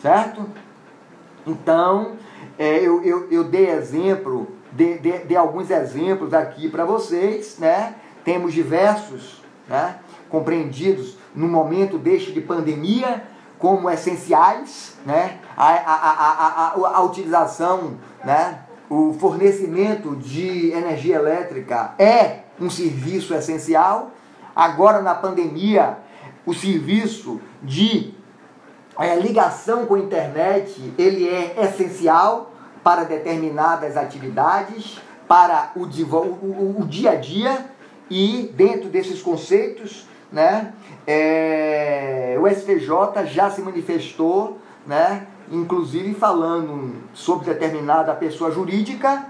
[0.01, 0.49] Certo?
[1.47, 2.17] Então,
[2.59, 7.95] é, eu, eu, eu dei exemplo, de, alguns exemplos aqui para vocês, né?
[8.25, 9.97] Temos diversos, né?
[10.29, 13.25] Compreendidos no momento deste de pandemia,
[13.61, 15.39] como essenciais, né?
[15.55, 18.61] a, a, a, a, a utilização, né?
[18.89, 24.13] o fornecimento de energia elétrica é um serviço essencial.
[24.57, 25.99] Agora, na pandemia,
[26.47, 28.15] o serviço de
[28.99, 32.50] é, ligação com a internet ele é essencial
[32.83, 37.67] para determinadas atividades, para o, o, o dia a dia
[38.11, 40.73] e dentro desses conceitos, né,
[41.07, 49.27] é, o STJ já se manifestou, né, inclusive falando sobre determinada pessoa jurídica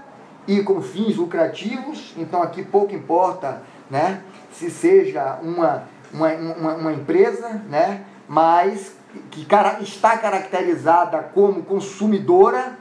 [0.47, 6.93] e com fins lucrativos, então aqui pouco importa né, se seja uma, uma, uma, uma
[6.93, 8.95] empresa, né, mas
[9.29, 9.45] que
[9.81, 12.77] está caracterizada como consumidora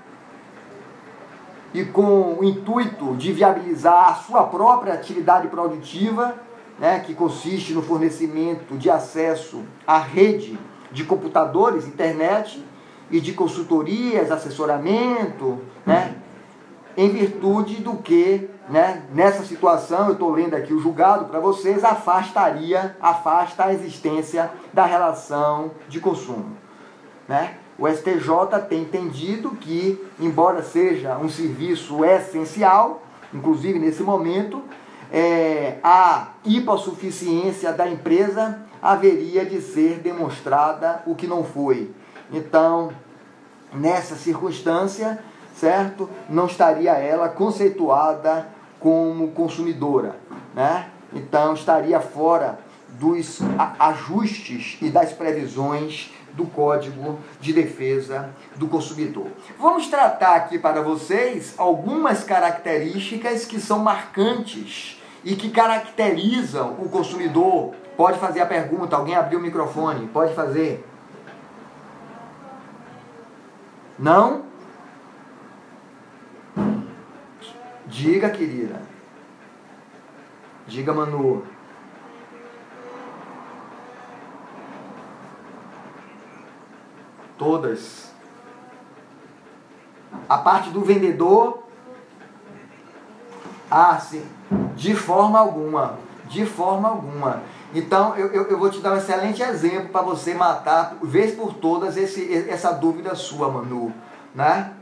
[1.73, 6.37] e com o intuito de viabilizar a sua própria atividade produtiva
[6.79, 10.59] né, que consiste no fornecimento de acesso à rede
[10.91, 12.65] de computadores, internet
[13.11, 16.17] e de consultorias, assessoramento, né,
[16.97, 21.85] em virtude do que, né, nessa situação, eu estou lendo aqui o julgado para vocês,
[21.85, 26.57] afastaria, afasta a existência da relação de consumo.
[27.29, 27.59] Né?
[27.81, 34.63] O STJ tem entendido que, embora seja um serviço essencial, inclusive nesse momento,
[35.11, 41.91] é, a hipossuficiência da empresa haveria de ser demonstrada o que não foi.
[42.31, 42.93] Então,
[43.73, 45.19] nessa circunstância,
[45.57, 46.07] certo?
[46.29, 48.47] Não estaria ela conceituada
[48.79, 50.17] como consumidora,
[50.55, 50.91] né?
[51.15, 52.59] Então, estaria fora
[52.99, 53.41] dos
[53.79, 59.29] ajustes e das previsões do Código de Defesa do Consumidor.
[59.59, 67.75] Vamos tratar aqui para vocês algumas características que são marcantes e que caracterizam o consumidor.
[67.97, 70.87] Pode fazer a pergunta, alguém abriu o microfone, pode fazer.
[73.99, 74.45] Não?
[77.87, 78.81] Diga, querida.
[80.67, 81.45] Diga, Manu.
[87.41, 88.11] Todas.
[90.29, 91.63] A parte do vendedor.
[93.71, 94.23] Ah, sim.
[94.77, 95.99] De forma alguma.
[96.29, 97.43] De forma alguma.
[97.75, 101.55] Então, eu, eu, eu vou te dar um excelente exemplo para você matar, vez por
[101.55, 103.91] todas, esse, essa dúvida sua, Manu.
[104.35, 104.75] Né?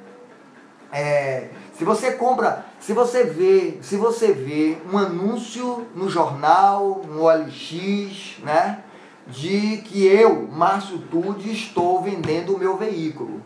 [0.91, 7.23] É, se você compra, se você vê, se você vê um anúncio no jornal, no
[7.23, 8.83] OLX, né?
[9.29, 13.43] De que eu, Márcio Tude, estou vendendo o meu veículo.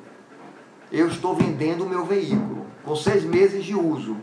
[0.90, 4.16] Eu estou vendendo o meu veículo com seis meses de uso.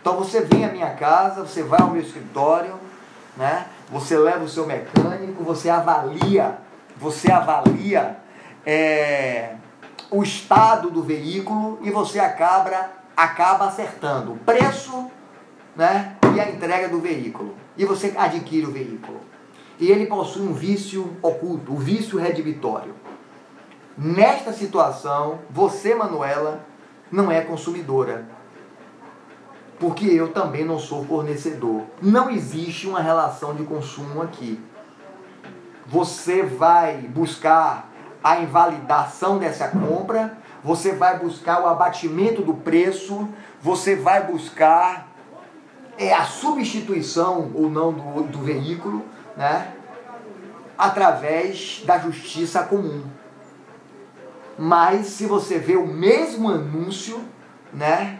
[0.00, 2.74] Então você vem à minha casa, você vai ao meu escritório,
[3.36, 3.66] né?
[3.90, 6.58] Você leva o seu mecânico, você avalia,
[6.96, 8.16] você avalia
[8.66, 9.54] é,
[10.10, 15.10] o estado do veículo e você acaba, acaba acertando o preço
[15.76, 17.54] né, e a entrega do veículo.
[17.76, 19.20] E você adquire o veículo.
[19.78, 22.94] E ele possui um vício oculto, o um vício redibitório.
[23.96, 26.64] Nesta situação, você, Manuela,
[27.10, 28.26] não é consumidora.
[29.78, 31.82] Porque eu também não sou fornecedor.
[32.02, 34.60] Não existe uma relação de consumo aqui.
[35.86, 37.90] Você vai buscar
[38.22, 43.28] a invalidação dessa compra, você vai buscar o abatimento do preço,
[43.60, 45.08] você vai buscar
[45.96, 49.04] é, a substituição ou não do, do veículo,
[49.38, 49.72] né?
[50.76, 53.02] através da justiça comum.
[54.58, 57.20] Mas se você vê o mesmo anúncio,
[57.72, 58.18] né,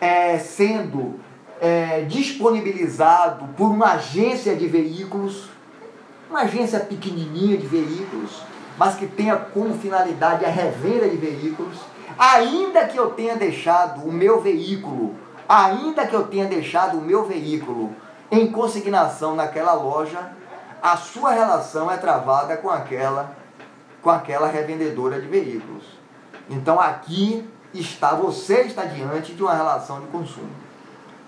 [0.00, 1.20] é, sendo
[1.60, 5.48] é, disponibilizado por uma agência de veículos,
[6.28, 8.42] uma agência pequenininha de veículos,
[8.78, 11.76] mas que tenha como finalidade a revenda de veículos,
[12.18, 15.16] ainda que eu tenha deixado o meu veículo,
[15.48, 17.94] ainda que eu tenha deixado o meu veículo
[18.30, 20.39] em consignação naquela loja,
[20.82, 23.38] a sua relação é travada com aquela
[24.02, 25.84] com aquela revendedora de veículos.
[26.48, 30.50] Então aqui está você está diante de uma relação de consumo,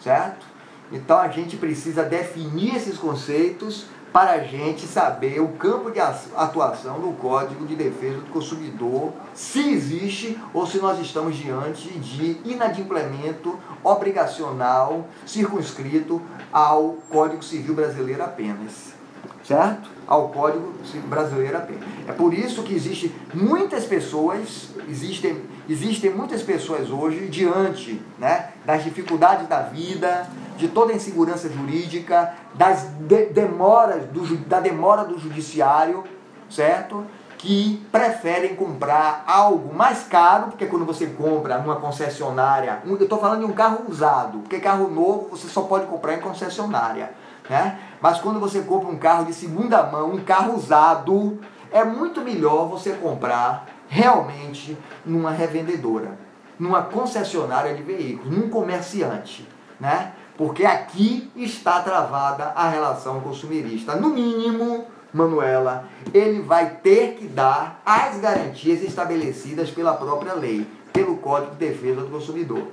[0.01, 0.47] certo?
[0.91, 7.01] Então a gente precisa definir esses conceitos para a gente saber o campo de atuação
[7.01, 13.59] do Código de Defesa do Consumidor, se existe ou se nós estamos diante de inadimplemento
[13.83, 16.21] obrigacional circunscrito
[16.53, 19.02] ao Código Civil Brasileiro apenas.
[19.45, 19.91] Certo?
[20.07, 20.73] Ao Código
[21.07, 21.83] Brasileiro apenas.
[22.07, 28.85] É por isso que existe muitas pessoas, existem, existem muitas pessoas hoje diante né, das
[28.85, 35.19] dificuldades da vida, de toda a insegurança jurídica, das de demoras do, da demora do
[35.19, 36.05] judiciário,
[36.49, 37.05] certo?
[37.39, 43.41] Que preferem comprar algo mais caro, porque quando você compra numa concessionária, eu estou falando
[43.41, 47.13] de um carro usado, porque carro novo você só pode comprar em concessionária,
[47.51, 47.79] né?
[48.03, 51.39] Mas quando você compra um carro de segunda mão, um carro usado,
[51.71, 56.19] é muito melhor você comprar realmente numa revendedora,
[56.59, 60.15] numa concessionária de veículos, num comerciante, né?
[60.37, 63.95] Porque aqui está travada a relação consumirista.
[63.95, 71.19] No mínimo, Manuela, ele vai ter que dar as garantias estabelecidas pela própria lei, pelo
[71.19, 72.67] Código de Defesa do Consumidor.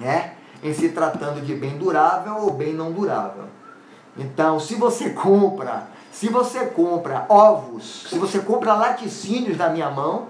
[0.00, 0.34] Né?
[0.62, 3.55] Em se tratando de bem durável ou bem não durável.
[4.18, 10.28] Então, se você compra, se você compra ovos, se você compra laticínios na minha mão,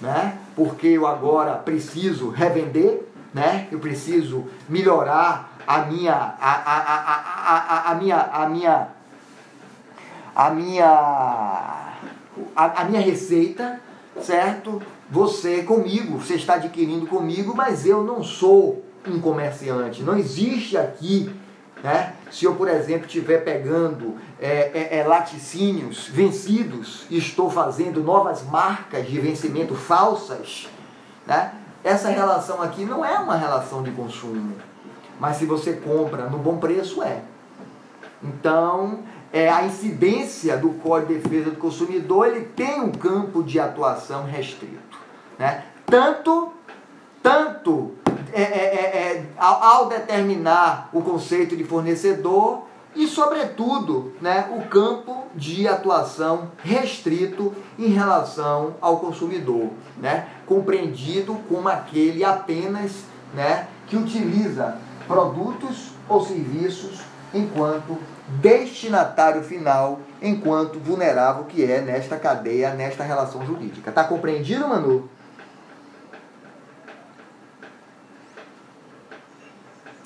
[0.00, 0.38] né?
[0.54, 3.68] Porque eu agora preciso revender, né?
[3.70, 8.88] Eu preciso melhorar a minha a, a, a, a, a, minha a minha
[10.34, 11.92] a minha
[12.56, 13.80] a, a minha receita,
[14.20, 14.82] certo?
[15.10, 20.02] Você comigo, você está adquirindo comigo, mas eu não sou um comerciante.
[20.02, 21.34] Não existe aqui,
[21.82, 22.14] né?
[22.32, 28.42] Se eu, por exemplo, estiver pegando é, é, é, laticínios vencidos e estou fazendo novas
[28.42, 30.66] marcas de vencimento falsas,
[31.26, 31.52] né?
[31.84, 34.54] Essa relação aqui não é uma relação de consumo,
[35.20, 37.20] mas se você compra no bom preço, é.
[38.22, 43.60] Então, é, a incidência do Código de Defesa do Consumidor ele tem um campo de
[43.60, 44.98] atuação restrito.
[45.38, 45.64] Né?
[45.84, 46.50] Tanto,
[47.22, 47.92] tanto
[48.32, 52.64] é, é, é, é ao, ao determinar o conceito de fornecedor,
[52.94, 61.68] e, sobretudo, né, o campo de atuação restrito em relação ao consumidor, né, compreendido como
[61.68, 64.76] aquele apenas né, que utiliza
[65.06, 67.00] produtos ou serviços
[67.32, 67.98] enquanto
[68.40, 73.88] destinatário final, enquanto vulnerável que é nesta cadeia, nesta relação jurídica.
[73.88, 75.08] Está compreendido, Manu?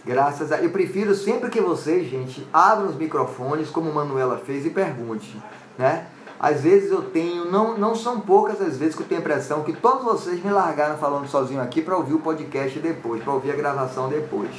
[0.06, 0.62] Graças a.
[0.62, 5.36] Eu prefiro sempre que vocês, gente, abram os microfones, como Manuela fez, e pergunte.
[5.76, 6.06] Né?
[6.38, 9.64] Às vezes eu tenho, não, não são poucas as vezes que eu tenho a impressão
[9.64, 13.50] que todos vocês me largaram falando sozinho aqui para ouvir o podcast depois, para ouvir
[13.50, 14.50] a gravação depois.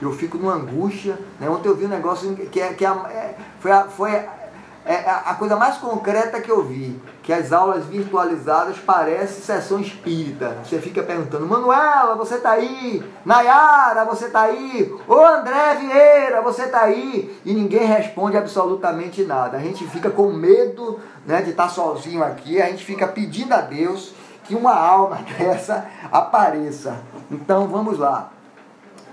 [0.00, 1.16] eu fico numa angústia.
[1.38, 1.48] Né?
[1.48, 4.10] Ontem eu vi um negócio que, é, que é, é foi, a, foi
[4.84, 10.58] é a coisa mais concreta que eu vi, que as aulas virtualizadas parecem sessão espírita.
[10.64, 13.02] Você fica perguntando, Manuela, você tá aí?
[13.24, 14.92] Nayara, você tá aí?
[15.06, 17.40] Ô André Vieira, você tá aí?
[17.44, 19.56] E ninguém responde absolutamente nada.
[19.56, 23.52] A gente fica com medo né, de estar tá sozinho aqui, a gente fica pedindo
[23.52, 24.12] a Deus
[24.44, 27.00] que uma alma dessa apareça.
[27.30, 28.30] Então vamos lá.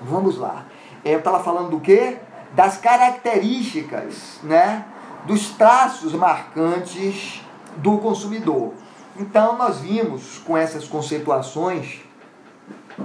[0.02, 0.66] Vamos lá.
[1.06, 2.18] Eu estava falando do quê?
[2.56, 4.86] Das características, né?
[5.26, 7.42] Dos traços marcantes
[7.78, 8.74] do consumidor.
[9.18, 12.02] Então nós vimos com essas conceituações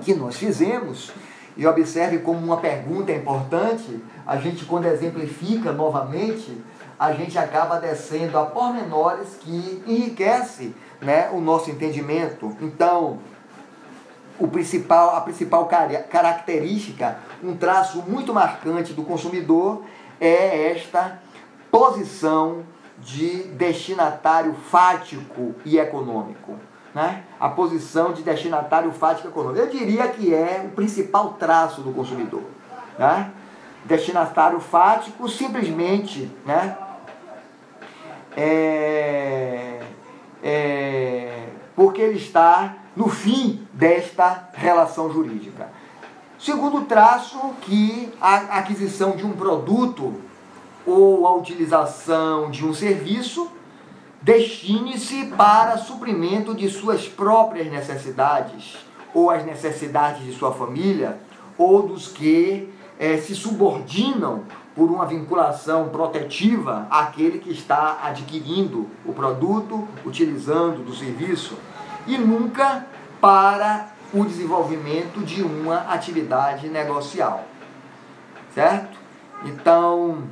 [0.03, 1.13] que nós fizemos,
[1.57, 6.61] e observe como uma pergunta é importante, a gente quando exemplifica novamente,
[6.99, 12.57] a gente acaba descendo a pormenores que enriquece né, o nosso entendimento.
[12.61, 13.19] Então,
[14.39, 15.69] o principal, a principal
[16.11, 19.85] característica, um traço muito marcante do consumidor
[20.21, 21.21] é esta
[21.75, 22.63] posição
[23.01, 26.55] de destinatário fático e econômico.
[26.95, 27.25] Né?
[27.41, 29.61] A posição de destinatário fático e econômico.
[29.61, 32.45] Eu diria que é o principal traço do consumidor.
[32.97, 33.29] Né?
[33.85, 36.79] Destinatário fático simplesmente né?
[38.37, 39.81] é,
[40.45, 45.71] é, porque ele está no fim desta relação jurídica.
[46.39, 50.23] Segundo traço, que a aquisição de um produto
[50.87, 53.51] ou a utilização de um serviço
[54.21, 58.77] destine-se para suprimento de suas próprias necessidades
[59.13, 61.19] ou as necessidades de sua família
[61.59, 69.13] ou dos que é, se subordinam por uma vinculação protetiva àquele que está adquirindo o
[69.13, 71.57] produto, utilizando do serviço
[72.07, 72.87] e nunca
[73.21, 77.45] para o desenvolvimento de uma atividade negocial.
[78.55, 78.99] Certo?
[79.45, 80.25] Então,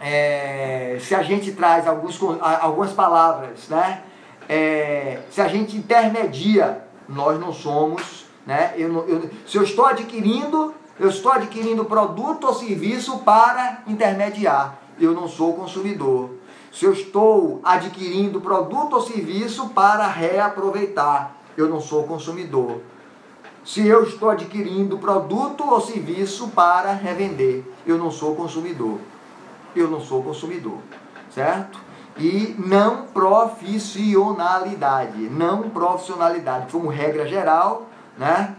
[0.00, 4.02] é, se a gente traz alguns, algumas palavras, né?
[4.48, 8.72] É, se a gente intermedia, nós não somos, né?
[8.76, 15.12] Eu, eu, se eu estou adquirindo, eu estou adquirindo produto ou serviço para intermediar, eu
[15.12, 16.38] não sou consumidor
[16.72, 22.82] se eu estou adquirindo produto ou serviço para reaproveitar, eu não sou consumidor.
[23.64, 28.98] Se eu estou adquirindo produto ou serviço para revender, eu não sou consumidor.
[29.74, 30.78] Eu não sou consumidor,
[31.30, 31.80] certo?
[32.16, 38.56] E não profissionalidade, não profissionalidade, como regra geral, né?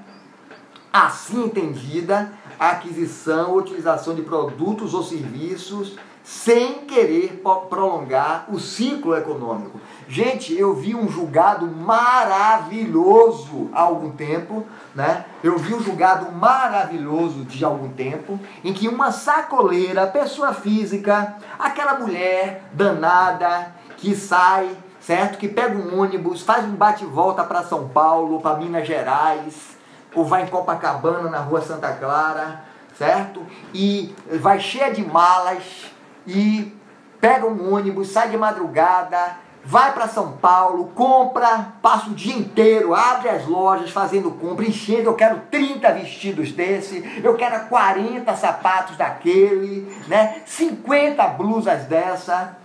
[0.92, 5.98] Assim entendida, aquisição utilização de produtos ou serviços
[6.30, 9.82] sem querer prolongar o ciclo econômico.
[10.08, 14.64] Gente, eu vi um julgado maravilhoso há algum tempo,
[14.94, 15.26] né?
[15.44, 21.96] Eu vi um julgado maravilhoso de algum tempo, em que uma sacoleira, pessoa física, aquela
[21.96, 24.70] mulher danada que sai,
[25.00, 25.40] certo?
[25.40, 29.76] Que pega um ônibus, faz um bate-volta para São Paulo, para Minas Gerais,
[30.14, 32.64] ou vai em Copacabana, na rua Santa Clara,
[32.96, 33.44] certo?
[33.74, 35.90] E vai cheia de malas,
[36.30, 36.80] e
[37.20, 42.94] pega um ônibus, sai de madrugada, vai para São Paulo, compra, passa o dia inteiro,
[42.94, 48.96] abre as lojas fazendo compra, enchendo, eu quero 30 vestidos desse, eu quero 40 sapatos
[48.96, 50.44] daquele, né?
[50.46, 52.58] 50 blusas dessa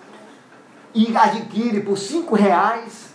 [0.94, 3.14] e adquire por 5 reais,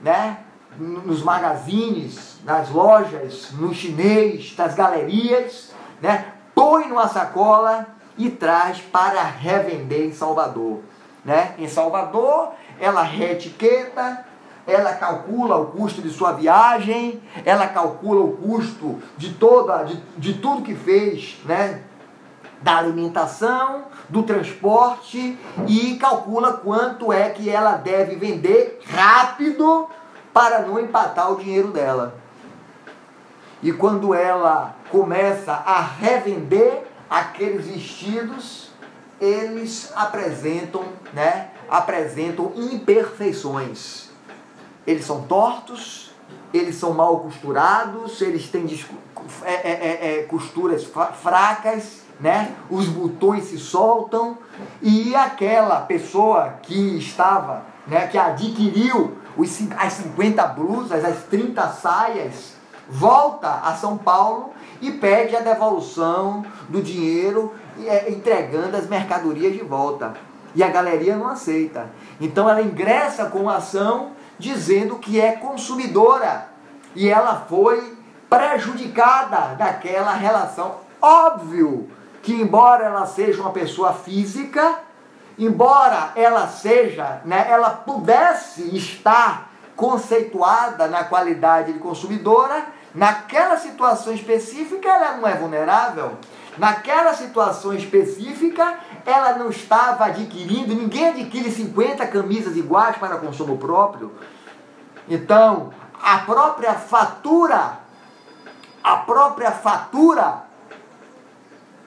[0.00, 0.38] né?
[0.78, 6.32] Nos magazines, nas lojas, no chinês, nas galerias, né?
[6.54, 10.80] Põe numa sacola e traz para revender em Salvador.
[11.24, 11.54] Né?
[11.58, 12.50] Em Salvador,
[12.80, 14.26] ela reetiqueta,
[14.66, 20.34] ela calcula o custo de sua viagem, ela calcula o custo de toda, de, de
[20.34, 21.82] tudo que fez, né?
[22.60, 29.88] Da alimentação, do transporte e calcula quanto é que ela deve vender rápido
[30.32, 32.14] para não empatar o dinheiro dela.
[33.62, 38.70] E quando ela começa a revender, aqueles vestidos,
[39.20, 44.08] eles apresentam, né, apresentam imperfeições.
[44.86, 46.12] Eles são tortos,
[46.52, 48.66] eles são mal costurados, eles têm
[49.42, 50.88] é, é, é, é, costuras
[51.22, 52.54] fracas, né?
[52.70, 54.38] os botões se soltam,
[54.82, 62.57] e aquela pessoa que estava, né, que adquiriu os, as 50 blusas, as 30 saias,
[62.88, 67.52] volta a São Paulo e pede a devolução do dinheiro,
[67.84, 70.14] é, entregando as mercadorias de volta.
[70.54, 71.90] E a galeria não aceita.
[72.20, 76.48] Então ela ingressa com ação dizendo que é consumidora
[76.94, 77.96] e ela foi
[78.28, 81.88] prejudicada daquela relação Óbvio
[82.22, 84.80] que, embora ela seja uma pessoa física,
[85.38, 94.88] embora ela seja, né, ela pudesse estar conceituada na qualidade de consumidora, naquela situação específica
[94.88, 96.18] ela não é vulnerável.
[96.58, 104.12] Naquela situação específica, ela não estava adquirindo, ninguém adquire 50 camisas iguais para consumo próprio.
[105.08, 105.72] Então,
[106.02, 107.78] a própria fatura,
[108.82, 110.42] a própria fatura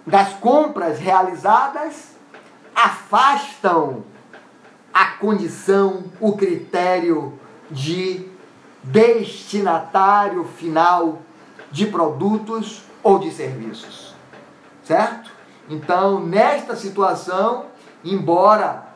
[0.08, 2.16] das compras realizadas
[2.74, 4.06] afastam
[4.94, 7.38] a condição, o critério
[7.70, 8.31] de
[8.84, 11.20] destinatário final
[11.72, 14.14] de produtos ou de serviços.
[14.84, 15.32] Certo?
[15.70, 17.68] Então, nesta situação,
[18.04, 18.92] embora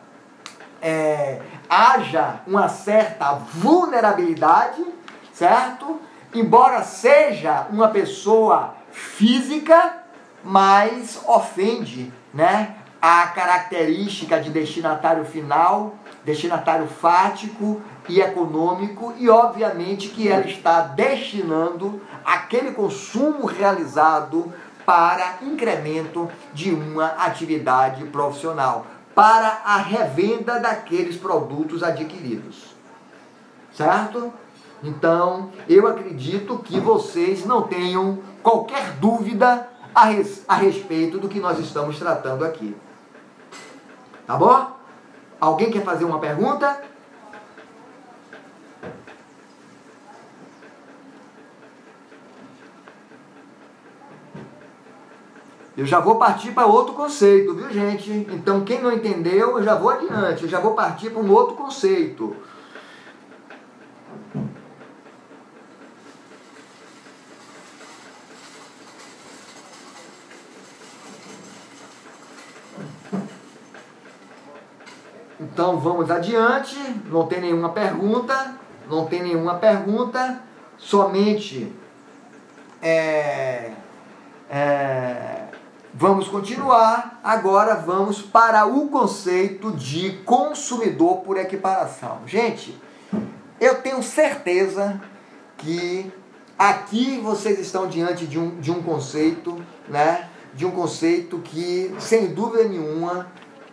[0.82, 4.84] é, haja uma certa vulnerabilidade,
[5.32, 6.00] certo?
[6.34, 10.04] Embora seja uma pessoa física,
[10.44, 12.76] mas ofende, né?
[13.02, 22.02] A característica de destinatário final, destinatário fático e econômico, e obviamente que ela está destinando
[22.24, 24.54] aquele consumo realizado
[24.86, 28.86] para incremento de uma atividade profissional,
[29.16, 32.76] para a revenda daqueles produtos adquiridos.
[33.74, 34.32] Certo?
[34.84, 41.40] Então, eu acredito que vocês não tenham qualquer dúvida a, res, a respeito do que
[41.40, 42.76] nós estamos tratando aqui.
[44.28, 44.72] Tá bom?
[45.40, 46.82] Alguém quer fazer uma pergunta?
[55.78, 58.10] Eu já vou partir para outro conceito, viu, gente?
[58.32, 61.56] Então, quem não entendeu, eu já vou adiante, eu já vou partir para um outro
[61.56, 62.36] conceito.
[75.56, 76.78] Então vamos adiante,
[77.10, 78.56] não tem nenhuma pergunta,
[78.90, 80.42] não tem nenhuma pergunta,
[80.78, 81.74] somente
[82.82, 83.72] é,
[84.50, 85.35] é,
[85.98, 87.22] vamos continuar.
[87.24, 92.20] Agora vamos para o conceito de consumidor por equiparação.
[92.28, 92.78] Gente,
[93.60, 95.02] eu tenho certeza
[95.58, 96.12] que
[96.60, 100.28] aqui vocês estão diante de um, de um conceito, né?
[100.54, 103.28] De um conceito que, sem dúvida nenhuma,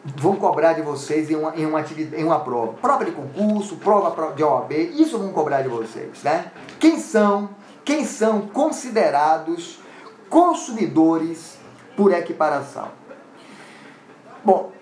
[0.04, 2.72] vão cobrar de vocês em uma, em uma, em uma prova.
[2.74, 6.50] Prova de concurso, prova de OAB, isso vão cobrar de vocês, né?
[6.78, 7.50] Quem são,
[7.84, 9.80] quem são considerados
[10.28, 11.61] consumidores
[11.96, 12.90] por equiparação?
[14.44, 14.72] Bom,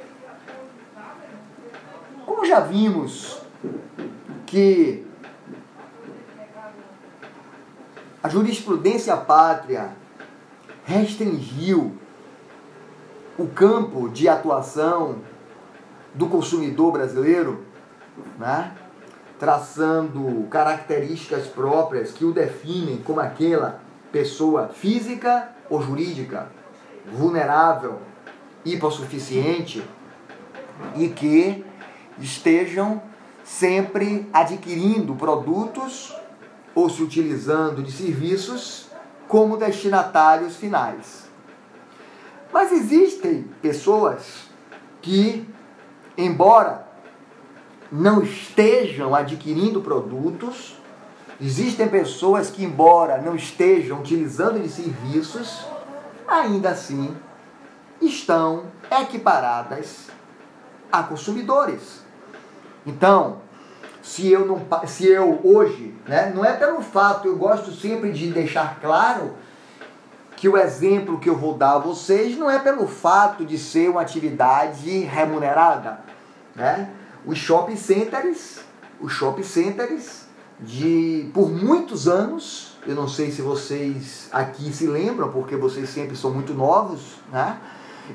[2.24, 3.40] como já vimos
[4.46, 5.06] que
[8.22, 9.90] a jurisprudência pátria
[10.84, 11.96] restringiu
[13.38, 15.18] o campo de atuação
[16.14, 17.64] do consumidor brasileiro,
[18.38, 18.74] né?
[19.38, 23.80] traçando características próprias que o definem como aquela
[24.12, 26.48] pessoa física ou jurídica
[27.06, 27.98] vulnerável,
[28.64, 29.82] hipossuficiente
[30.96, 31.64] e que
[32.18, 33.02] estejam
[33.44, 36.14] sempre adquirindo produtos
[36.74, 38.88] ou se utilizando de serviços
[39.26, 41.28] como destinatários finais.
[42.52, 44.48] Mas existem pessoas
[45.00, 45.48] que,
[46.16, 46.86] embora
[47.90, 50.76] não estejam adquirindo produtos,
[51.40, 55.64] existem pessoas que, embora não estejam utilizando de serviços,
[56.30, 57.16] ainda assim
[58.00, 60.08] estão equiparadas
[60.90, 62.00] a consumidores.
[62.86, 63.38] Então,
[64.02, 68.30] se eu não se eu hoje, né, não é pelo fato, eu gosto sempre de
[68.30, 69.34] deixar claro
[70.36, 73.90] que o exemplo que eu vou dar a vocês não é pelo fato de ser
[73.90, 76.00] uma atividade remunerada,
[76.56, 76.88] né?
[77.26, 78.60] Os shopping centers,
[78.98, 80.24] os shopping centers
[80.58, 86.16] de por muitos anos, eu não sei se vocês aqui se lembram, porque vocês sempre
[86.16, 87.58] são muito novos, né?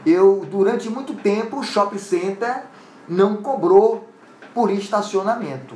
[0.06, 2.64] Eu durante muito tempo o shopping center
[3.08, 4.10] não cobrou
[4.54, 5.76] por estacionamento.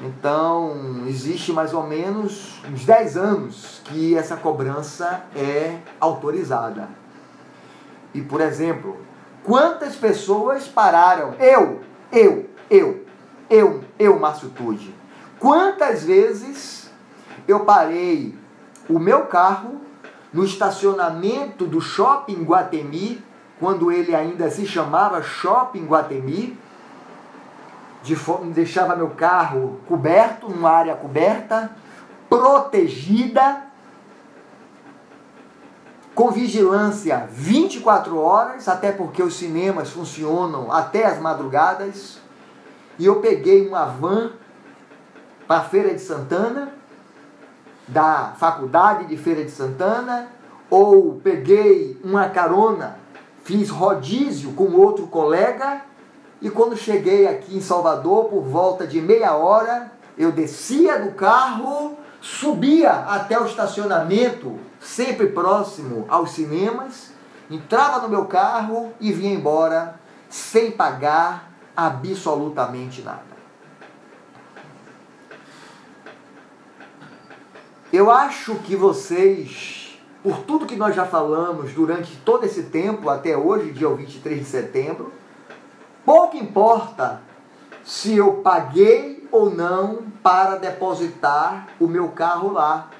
[0.00, 6.88] Então, existe mais ou menos uns 10 anos que essa cobrança é autorizada.
[8.14, 8.96] E, por exemplo,
[9.42, 11.34] quantas pessoas pararam?
[11.40, 11.80] Eu,
[12.12, 13.04] eu, eu,
[13.50, 14.94] eu, eu, Márcio Tude.
[15.40, 16.77] Quantas vezes
[17.48, 18.38] eu parei
[18.88, 19.80] o meu carro
[20.32, 23.24] no estacionamento do Shopping Guatemi,
[23.58, 26.56] quando ele ainda se chamava Shopping Guatemi,
[28.02, 28.16] de,
[28.52, 31.70] deixava meu carro coberto, numa área coberta,
[32.28, 33.62] protegida,
[36.14, 42.18] com vigilância 24 horas, até porque os cinemas funcionam até as madrugadas.
[42.98, 44.32] E eu peguei uma van
[45.46, 46.77] para a Feira de Santana,
[47.88, 50.28] da Faculdade de Feira de Santana,
[50.70, 52.98] ou peguei uma carona,
[53.42, 55.82] fiz rodízio com outro colega,
[56.40, 61.96] e quando cheguei aqui em Salvador, por volta de meia hora, eu descia do carro,
[62.20, 67.12] subia até o estacionamento, sempre próximo aos cinemas,
[67.50, 73.27] entrava no meu carro e vinha embora sem pagar absolutamente nada.
[77.90, 83.34] Eu acho que vocês, por tudo que nós já falamos durante todo esse tempo, até
[83.34, 85.10] hoje, dia 23 de setembro,
[86.04, 87.22] pouco importa
[87.82, 92.90] se eu paguei ou não para depositar o meu carro lá.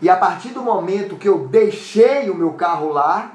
[0.00, 3.32] E a partir do momento que eu deixei o meu carro lá,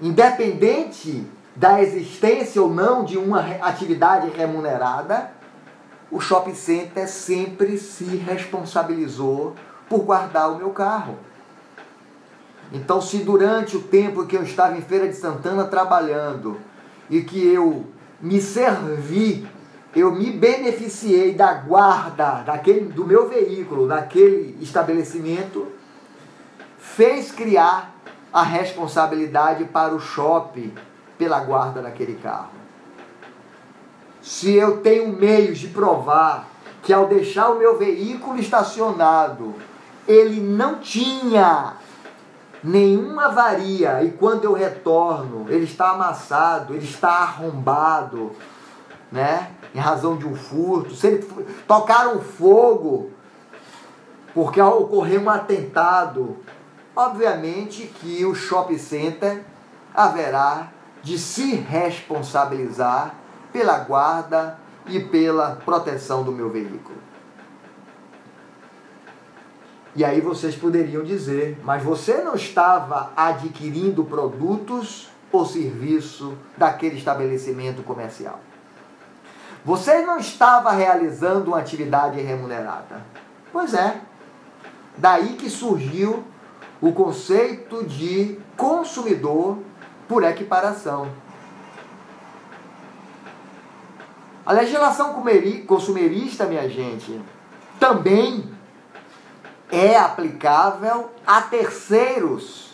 [0.00, 1.26] independente
[1.56, 5.32] da existência ou não de uma atividade remunerada,
[6.10, 9.54] o shopping center sempre se responsabilizou
[9.88, 11.18] por guardar o meu carro.
[12.72, 16.58] Então, se durante o tempo que eu estava em Feira de Santana trabalhando
[17.08, 17.86] e que eu
[18.20, 19.46] me servi,
[19.94, 25.68] eu me beneficiei da guarda daquele, do meu veículo, daquele estabelecimento,
[26.78, 27.94] fez criar
[28.32, 30.74] a responsabilidade para o shopping
[31.16, 32.55] pela guarda daquele carro
[34.26, 36.48] se eu tenho meios de provar
[36.82, 39.54] que ao deixar o meu veículo estacionado,
[40.06, 41.74] ele não tinha
[42.62, 48.32] nenhuma avaria e quando eu retorno, ele está amassado, ele está arrombado,
[49.12, 49.52] né?
[49.72, 51.22] Em razão de um furto, se ele
[51.68, 53.12] tocaram fogo
[54.34, 56.36] porque ocorreu um atentado,
[56.96, 59.44] obviamente que o shopping center
[59.94, 63.14] haverá de se responsabilizar
[63.56, 66.98] pela guarda e pela proteção do meu veículo.
[69.94, 77.82] E aí vocês poderiam dizer, mas você não estava adquirindo produtos ou serviço daquele estabelecimento
[77.82, 78.40] comercial.
[79.64, 83.00] Você não estava realizando uma atividade remunerada.
[83.50, 84.02] Pois é.
[84.98, 86.22] Daí que surgiu
[86.78, 89.56] o conceito de consumidor
[90.06, 91.08] por equiparação.
[94.46, 95.12] A legislação
[95.66, 97.20] consumerista, minha gente,
[97.80, 98.48] também
[99.72, 102.70] é aplicável a terceiros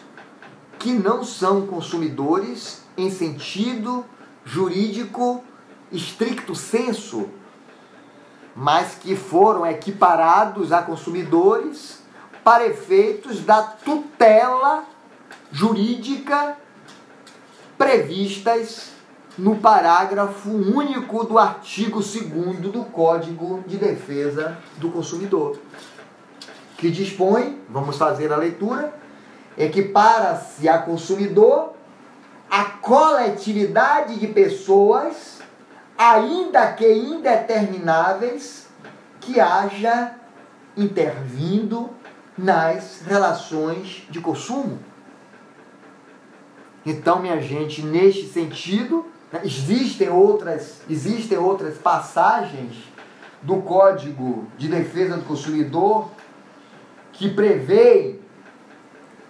[0.79, 4.05] que não são consumidores em sentido
[4.45, 5.43] jurídico
[5.91, 7.31] estricto senso,
[8.55, 12.03] mas que foram equiparados a consumidores
[12.45, 14.85] para efeitos da tutela
[15.51, 16.59] jurídica
[17.79, 18.91] previstas
[19.39, 22.23] no parágrafo único do artigo 2
[22.71, 25.59] do Código de Defesa do Consumidor,
[26.77, 28.95] que dispõe, vamos fazer a leitura,
[29.57, 31.73] equipara-se a consumidor
[32.53, 35.39] a coletividade de pessoas,
[35.97, 38.69] ainda que indetermináveis,
[39.19, 40.17] que haja
[40.77, 41.89] intervindo
[42.37, 44.79] nas relações de consumo.
[46.85, 49.07] Então, minha gente, neste sentido?
[49.45, 52.77] Existem outras, existem outras passagens
[53.41, 56.11] do Código de Defesa do Consumidor
[57.13, 58.19] que prevê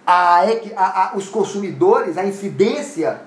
[0.05, 0.41] a,
[0.75, 3.21] a, a, os consumidores, a incidência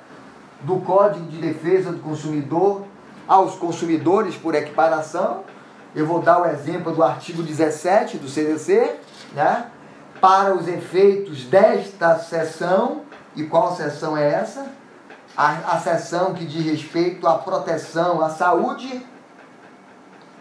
[0.61, 2.85] do Código de Defesa do Consumidor
[3.27, 5.45] aos consumidores por equiparação.
[5.95, 8.97] Eu vou dar o exemplo do artigo 17 do CDC,
[9.33, 9.70] né?
[10.20, 13.03] para os efeitos desta sessão.
[13.35, 14.66] E qual sessão é essa?
[15.37, 19.05] A, a seção que diz respeito à proteção, à saúde.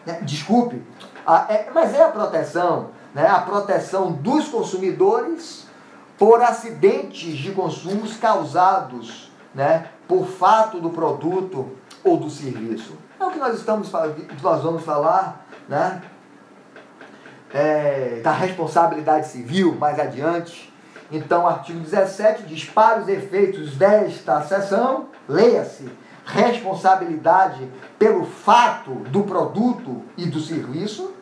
[0.06, 0.20] Né?
[0.22, 0.82] Desculpe,
[1.26, 3.28] a, é, mas é a proteção, né?
[3.28, 5.66] a proteção dos consumidores
[6.18, 9.90] por acidentes de consumos causados né?
[10.08, 11.72] por fato do produto
[12.04, 12.98] ou do serviço.
[13.20, 13.92] É o que nós estamos
[14.42, 16.02] nós vamos falar, né?
[17.54, 20.74] É, da responsabilidade civil mais adiante.
[21.12, 25.90] Então, artigo 17 diz: para os efeitos desta seção, leia-se
[26.26, 31.14] responsabilidade pelo fato do produto e do serviço,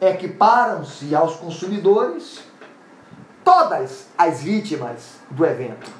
[0.00, 2.44] equiparam-se aos consumidores
[3.44, 5.90] todas as vítimas do evento.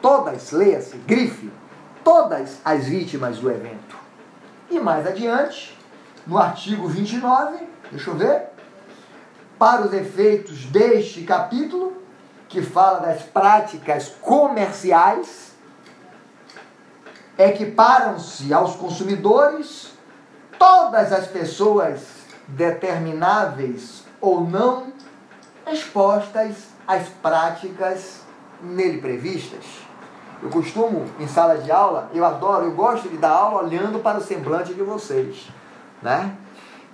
[0.00, 1.50] Todas, leia-se, grife,
[2.02, 3.96] todas as vítimas do evento.
[4.70, 5.78] E mais adiante,
[6.26, 8.53] no artigo 29, deixa eu ver,
[9.64, 11.94] para os efeitos deste capítulo,
[12.50, 15.52] que fala das práticas comerciais,
[17.38, 19.94] equiparam-se aos consumidores
[20.58, 22.02] todas as pessoas
[22.46, 24.92] determináveis ou não
[25.66, 28.20] expostas às práticas
[28.60, 29.64] nele previstas.
[30.42, 34.18] Eu costumo, em sala de aula, eu adoro, eu gosto de dar aula olhando para
[34.18, 35.48] o semblante de vocês,
[36.02, 36.36] né?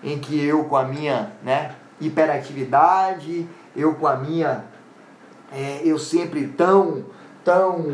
[0.04, 4.64] Em que eu, com a minha né, hiperatividade, eu com a minha,
[5.52, 7.04] é, eu sempre tão,
[7.44, 7.84] tão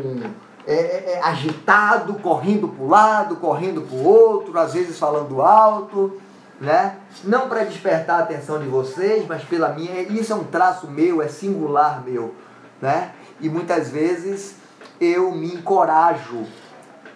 [0.65, 5.41] é, é, é agitado, correndo para um lado, correndo para o outro, às vezes falando
[5.41, 6.19] alto,
[6.59, 6.97] né?
[7.23, 11.21] Não para despertar a atenção de vocês, mas pela minha, isso é um traço meu,
[11.21, 12.33] é singular meu,
[12.81, 13.11] né?
[13.39, 14.55] E muitas vezes
[14.99, 16.45] eu me encorajo,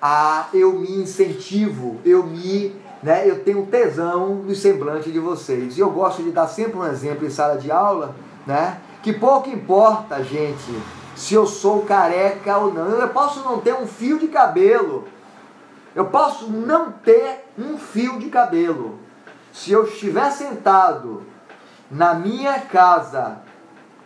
[0.02, 5.78] a, eu me incentivo, eu me, né, eu tenho tesão no semblante de vocês.
[5.78, 9.49] E eu gosto de dar sempre um exemplo em sala de aula, né, que pouco
[9.49, 10.72] importa, gente,
[11.16, 12.89] se eu sou careca ou não.
[12.89, 15.08] Eu posso não ter um fio de cabelo.
[15.95, 18.99] Eu posso não ter um fio de cabelo.
[19.52, 21.24] Se eu estiver sentado
[21.89, 23.39] na minha casa,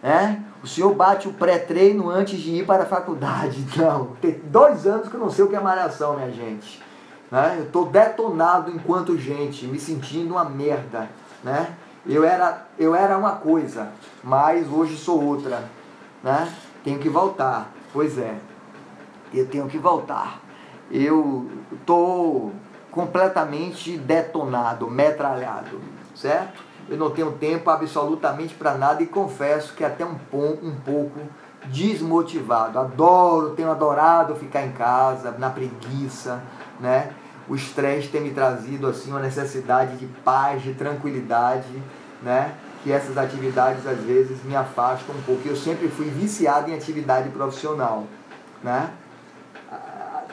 [0.01, 3.63] né, o senhor bate o pré-treino antes de ir para a faculdade.
[3.77, 6.83] Não, tem dois anos que eu não sei o que é malhação, minha gente.
[7.31, 7.55] Né?
[7.59, 11.09] Eu estou detonado enquanto gente, me sentindo uma merda.
[11.43, 11.73] Né?
[12.05, 13.89] Eu, era, eu era uma coisa,
[14.23, 15.63] mas hoje sou outra.
[16.23, 16.53] Né?
[16.83, 17.71] Tenho que voltar.
[17.91, 18.35] Pois é,
[19.33, 20.39] eu tenho que voltar.
[20.91, 22.53] Eu estou
[22.91, 25.81] completamente detonado, metralhado,
[26.13, 26.65] certo?
[26.89, 31.19] eu não tenho tempo absolutamente para nada e confesso que até um, um pouco
[31.65, 32.77] desmotivado.
[32.77, 36.43] Adoro, tenho adorado ficar em casa, na preguiça,
[36.79, 37.11] né?
[37.47, 41.67] O estresse tem me trazido assim uma necessidade de paz, de tranquilidade,
[42.21, 42.53] né?
[42.83, 45.47] Que essas atividades às vezes me afastam um pouco.
[45.47, 48.05] Eu sempre fui viciado em atividade profissional,
[48.63, 48.89] né?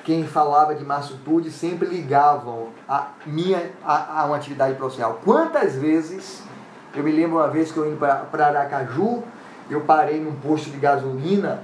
[0.04, 5.20] Quem falava de massitude sempre ligavam a minha a, a uma atividade profissional.
[5.24, 6.42] Quantas vezes
[6.94, 9.22] eu me lembro uma vez que eu indo para Aracaju,
[9.70, 11.62] eu parei num posto de gasolina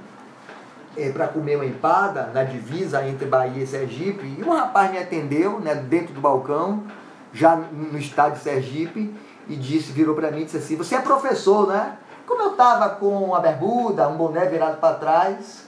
[0.97, 4.99] é, para comer uma empada na divisa entre Bahia e Sergipe, e um rapaz me
[4.99, 6.85] atendeu né, dentro do balcão,
[7.33, 9.15] já no estado de Sergipe,
[9.49, 11.97] e disse, virou para mim e disse assim, você é professor, né?
[12.27, 15.67] Como eu estava com a bermuda, um boné virado para trás,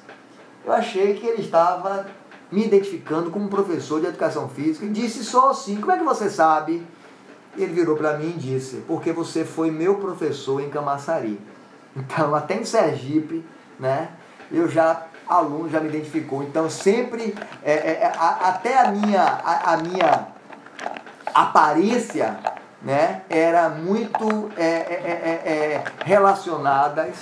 [0.65, 2.07] eu achei que ele estava
[2.53, 6.29] me identificando como professor de educação física e disse, sou sim, como é que você
[6.29, 6.87] sabe?
[7.57, 11.41] Ele virou para mim e disse: Porque você foi meu professor em Camaçari.
[11.97, 13.45] Então, até em Sergipe,
[13.79, 14.11] né,
[14.53, 16.43] eu já, aluno já me identificou.
[16.43, 20.27] Então, sempre, é, é, é a, até a minha, a, a, minha
[21.33, 22.37] aparência
[22.83, 27.17] né, era muito é, é, é relacionadas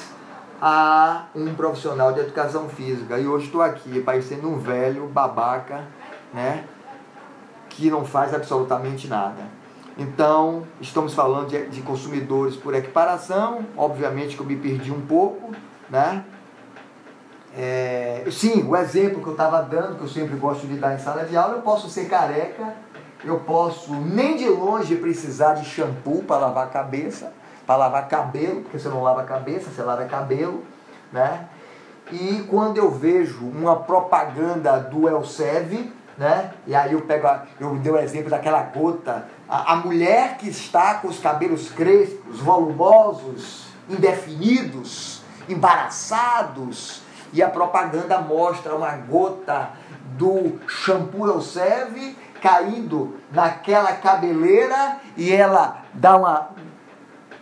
[0.60, 3.18] a um profissional de educação física.
[3.18, 5.84] E hoje estou aqui parecendo um velho babaca,
[6.32, 6.64] né,
[7.68, 9.58] que não faz absolutamente nada.
[9.98, 15.52] Então, estamos falando de, de consumidores por equiparação, obviamente que eu me perdi um pouco,
[15.90, 16.24] né?
[17.60, 20.98] É, sim, o exemplo que eu estava dando, que eu sempre gosto de dar em
[21.00, 22.72] sala de aula, eu posso ser careca,
[23.24, 27.32] eu posso nem de longe precisar de shampoo para lavar a cabeça,
[27.66, 30.62] para lavar cabelo, porque você não lava a cabeça, você lava cabelo,
[31.12, 31.48] né?
[32.12, 36.52] E quando eu vejo uma propaganda do Elsev, né?
[36.64, 40.48] E aí eu pego, a, eu dei o exemplo daquela gota, a, a mulher que
[40.48, 49.70] está com os cabelos crespos, volumosos, indefinidos, embaraçados, e a propaganda mostra uma gota
[50.16, 56.50] do shampoo Elsev caindo naquela cabeleira e ela dá uma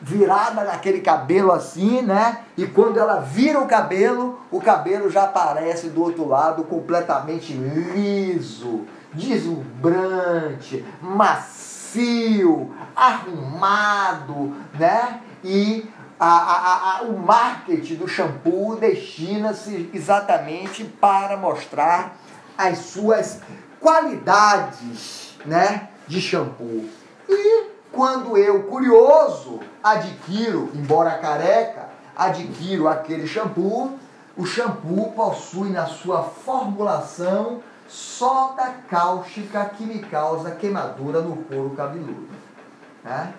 [0.01, 2.43] virada naquele cabelo assim, né?
[2.57, 8.85] E quando ela vira o cabelo, o cabelo já aparece do outro lado completamente liso,
[9.13, 15.21] deslumbrante, macio, arrumado, né?
[15.43, 15.89] E
[16.19, 22.17] a, a, a, o marketing do shampoo destina-se exatamente para mostrar
[22.57, 23.41] as suas
[23.81, 25.89] qualidades, né?
[26.07, 26.89] De shampoo.
[27.29, 33.99] E quando eu, curioso, adquiro, embora careca, adquiro aquele shampoo,
[34.37, 42.29] o shampoo possui na sua formulação soda cáustica que me causa queimadura no couro cabeludo.
[43.05, 43.33] Né?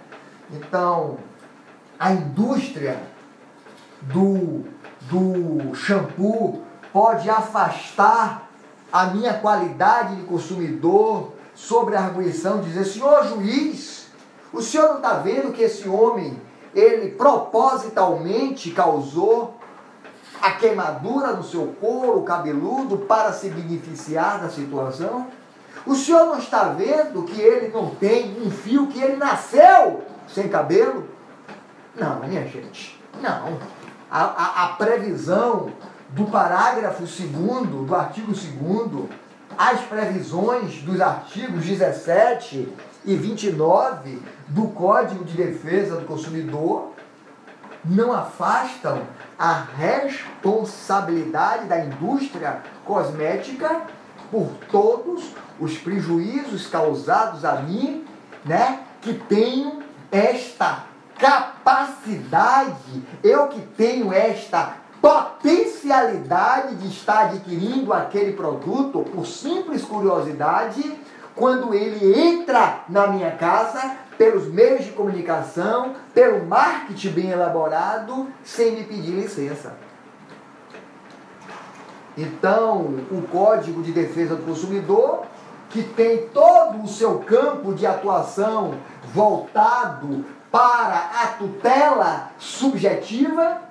[0.51, 1.17] Então,
[1.99, 2.99] a indústria
[4.01, 4.65] do,
[5.01, 8.49] do shampoo pode afastar
[8.91, 14.07] a minha qualidade de consumidor sobre a arguição, dizer, senhor juiz,
[14.53, 16.39] o senhor não está vendo que esse homem
[16.73, 19.57] ele propositalmente causou
[20.41, 25.27] a queimadura no seu couro cabeludo para se beneficiar da situação?
[25.85, 30.47] O senhor não está vendo que ele não tem um fio, que ele nasceu sem
[30.47, 31.16] cabelo?
[31.97, 33.57] Não, minha gente, não.
[34.09, 35.71] A, a, a previsão
[36.09, 37.17] do parágrafo 2
[37.87, 39.09] do artigo 2
[39.57, 42.71] as previsões dos artigos 17
[43.03, 46.91] e 29 do Código de Defesa do Consumidor
[47.83, 49.01] não afastam
[49.39, 53.81] a responsabilidade da indústria cosmética
[54.29, 58.05] por todos os prejuízos causados a mim,
[58.45, 59.81] né, que tenho
[60.11, 60.83] esta
[61.68, 70.97] capacidade, eu que tenho esta potencialidade de estar adquirindo aquele produto por simples curiosidade,
[71.36, 78.72] quando ele entra na minha casa pelos meios de comunicação, pelo marketing bem elaborado, sem
[78.72, 79.76] me pedir licença.
[82.18, 85.26] Então, o Código de Defesa do Consumidor,
[85.70, 88.76] que tem todo o seu campo de atuação
[89.13, 93.61] voltado para a tutela subjetiva,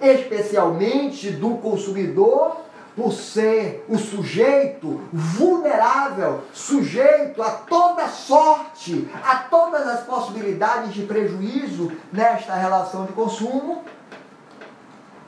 [0.00, 2.56] especialmente do consumidor,
[2.98, 11.92] por ser o sujeito vulnerável, sujeito a toda sorte, a todas as possibilidades de prejuízo
[12.12, 13.84] nesta relação de consumo,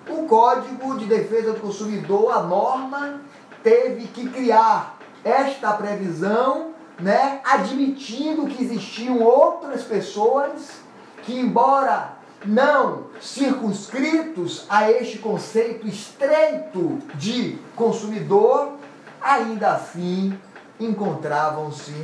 [0.09, 3.21] o Código de Defesa do Consumidor, a norma,
[3.63, 10.80] teve que criar esta previsão, né, admitindo que existiam outras pessoas
[11.23, 18.73] que, embora não circunscritos a este conceito estreito de consumidor,
[19.21, 20.39] ainda assim
[20.79, 21.95] encontravam-se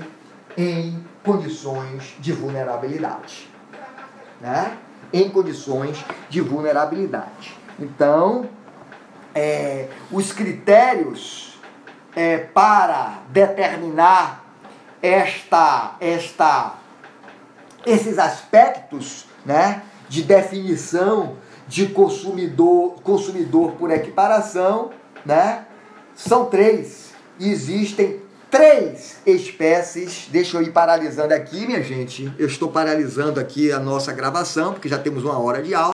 [0.56, 3.48] em condições de vulnerabilidade.
[4.40, 4.76] Né?
[5.12, 7.56] Em condições de vulnerabilidade.
[7.78, 8.48] Então,
[9.34, 11.58] é, os critérios
[12.14, 14.44] é, para determinar
[15.02, 16.74] esta, esta,
[17.86, 21.36] esses aspectos né, de definição
[21.68, 24.90] de consumidor, consumidor por equiparação,
[25.24, 25.64] né?
[26.14, 27.12] São três.
[27.38, 28.20] E existem
[28.50, 30.28] três espécies.
[30.30, 32.32] Deixa eu ir paralisando aqui, minha gente.
[32.38, 35.84] Eu estou paralisando aqui a nossa gravação, porque já temos uma hora de aula.